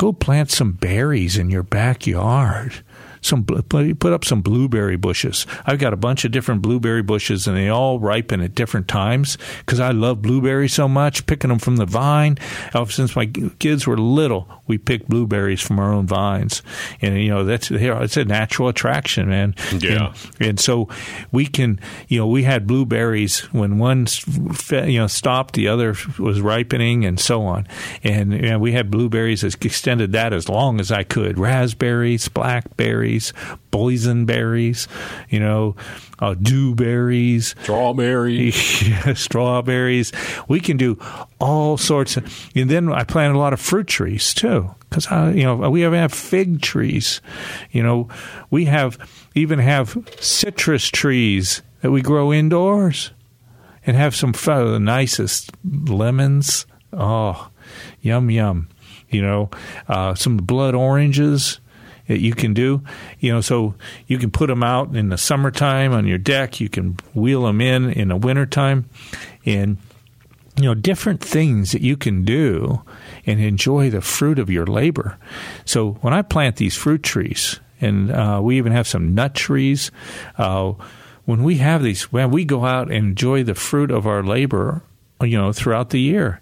[0.00, 2.82] Go plant some berries in your backyard
[3.22, 5.46] some put up some blueberry bushes.
[5.66, 9.36] I've got a bunch of different blueberry bushes, and they all ripen at different times
[9.58, 11.26] because I love blueberries so much.
[11.26, 12.38] Picking them from the vine.
[12.74, 16.62] Ever since my kids were little, we picked blueberries from our own vines,
[17.02, 19.54] and you know that's it's a natural attraction, man.
[19.78, 20.12] Yeah.
[20.38, 20.88] And, and so
[21.30, 24.06] we can, you know, we had blueberries when one,
[24.70, 27.66] you know, stopped, the other was ripening, and so on.
[28.02, 31.38] And you know, we had blueberries that extended that as long as I could.
[31.38, 33.32] Raspberries, blackberries berries,
[33.72, 34.86] boysenberries,
[35.28, 35.74] you know,
[36.18, 40.12] uh, dewberries, strawberries, yeah, strawberries.
[40.48, 40.98] We can do
[41.40, 45.44] all sorts of, and then I plant a lot of fruit trees too, because you
[45.44, 47.20] know we even have fig trees,
[47.70, 48.08] you know,
[48.50, 48.98] we have
[49.34, 53.10] even have citrus trees that we grow indoors,
[53.86, 56.66] and have some of the nicest lemons.
[56.92, 57.50] Oh,
[58.00, 58.68] yum yum.
[59.08, 59.50] You know,
[59.88, 61.58] uh, some blood oranges
[62.10, 62.82] that you can do.
[63.20, 63.76] You know, so
[64.08, 66.60] you can put them out in the summertime on your deck.
[66.60, 68.90] You can wheel them in in the wintertime.
[69.46, 69.78] And,
[70.56, 72.82] you know, different things that you can do
[73.26, 75.18] and enjoy the fruit of your labor.
[75.64, 79.92] So when I plant these fruit trees, and uh, we even have some nut trees,
[80.36, 80.72] uh,
[81.26, 84.82] when we have these, when we go out and enjoy the fruit of our labor
[85.22, 86.40] you know throughout the year.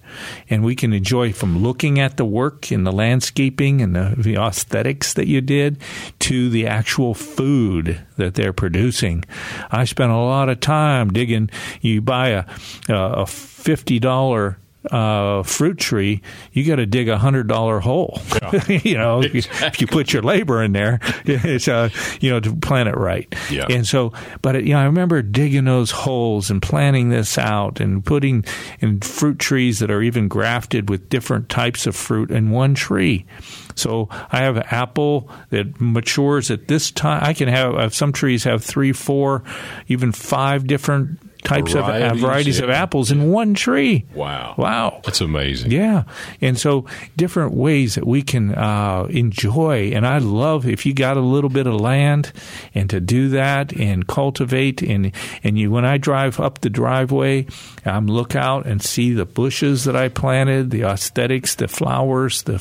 [0.48, 4.36] And we can enjoy from looking at the work and the landscaping and the, the
[4.36, 5.78] aesthetics that you did
[6.20, 9.24] to the actual food that they're producing.
[9.70, 11.50] I spent a lot of time digging.
[11.80, 12.44] You buy a
[12.88, 14.56] a $50
[14.90, 16.22] uh, fruit tree,
[16.52, 18.20] you got to dig a hundred dollar hole.
[18.40, 18.64] Yeah.
[18.84, 19.66] you know, exactly.
[19.66, 23.32] if you put your labor in there, it's uh, you know to plant it right.
[23.50, 23.66] Yeah.
[23.68, 24.12] And so,
[24.42, 28.44] but you know, I remember digging those holes and planting this out and putting
[28.80, 33.26] in fruit trees that are even grafted with different types of fruit in one tree.
[33.74, 37.22] So I have an apple that matures at this time.
[37.22, 39.44] I can have some trees have three, four,
[39.86, 42.64] even five different types varieties, of uh, varieties yeah.
[42.64, 44.04] of apples in one tree.
[44.14, 44.54] Wow.
[44.56, 45.00] Wow.
[45.04, 45.70] That's amazing.
[45.70, 46.04] Yeah.
[46.40, 46.86] And so
[47.16, 49.92] different ways that we can uh, enjoy.
[49.94, 52.32] And I love if you got a little bit of land
[52.74, 54.82] and to do that and cultivate.
[54.82, 55.12] And,
[55.42, 57.46] and you, when I drive up the driveway,
[57.84, 62.58] I'm look out and see the bushes that I planted, the aesthetics, the flowers, the,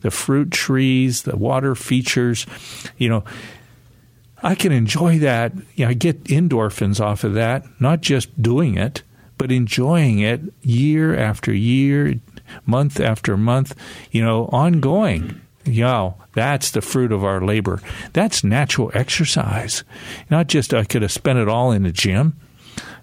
[0.00, 2.46] the fruit trees, the water features,
[2.96, 3.24] you know,
[4.46, 5.52] I can enjoy that.
[5.74, 9.02] You know, I get endorphins off of that, not just doing it,
[9.38, 12.14] but enjoying it year after year,
[12.64, 13.74] month after month,
[14.12, 15.40] you know, ongoing.
[15.64, 17.82] Yeah, that's the fruit of our labor.
[18.12, 19.82] That's natural exercise.
[20.30, 22.38] Not just I could have spent it all in the gym.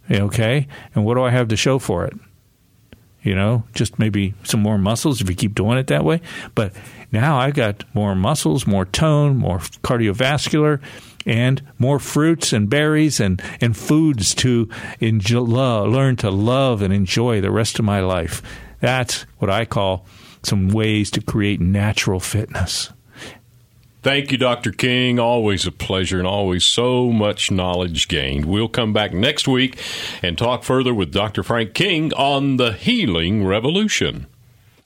[0.09, 0.67] Okay.
[0.95, 2.13] And what do I have to show for it?
[3.23, 6.21] You know, just maybe some more muscles if you keep doing it that way.
[6.55, 6.73] But
[7.11, 10.81] now I've got more muscles, more tone, more cardiovascular
[11.25, 14.69] and more fruits and berries and, and foods to
[14.99, 18.41] enjoy, learn to love and enjoy the rest of my life.
[18.79, 20.05] That's what I call
[20.43, 22.91] some ways to create natural fitness.
[24.03, 24.73] Thank you, Dr.
[24.73, 25.17] King.
[25.17, 28.43] Always a pleasure and always so much knowledge gained.
[28.43, 29.79] We'll come back next week
[30.21, 31.41] and talk further with Dr.
[31.41, 34.27] Frank King on the healing revolution.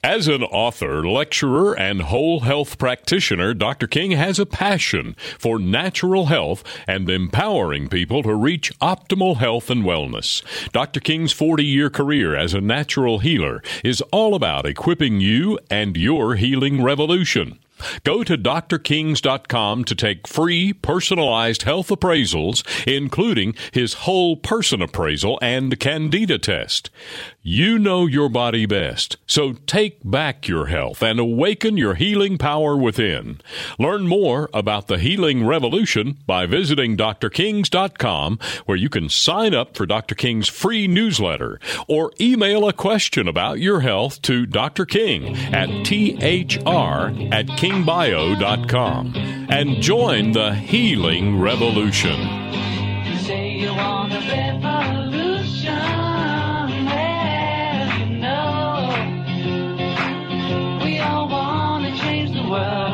[0.03, 3.87] As an author, lecturer, and whole health practitioner, Dr.
[3.87, 9.83] King has a passion for natural health and empowering people to reach optimal health and
[9.83, 10.43] wellness.
[10.71, 10.99] Dr.
[10.99, 16.35] King's 40 year career as a natural healer is all about equipping you and your
[16.35, 17.57] healing revolution.
[18.03, 25.79] Go to drkings.com to take free personalized health appraisals, including his whole person appraisal and
[25.79, 26.89] candida test.
[27.41, 32.75] You know your body best, so take back your health and awaken your healing power
[32.75, 33.39] within.
[33.79, 39.85] Learn more about the healing revolution by visiting drkings.com, where you can sign up for
[39.85, 40.13] Dr.
[40.13, 44.85] King's free newsletter or email a question about your health to Dr.
[44.85, 52.17] King at thr at HealingBio.com and join the healing revolution.
[52.17, 53.75] You revolution
[56.89, 59.19] well, you know,
[60.83, 62.86] we all want to change the world.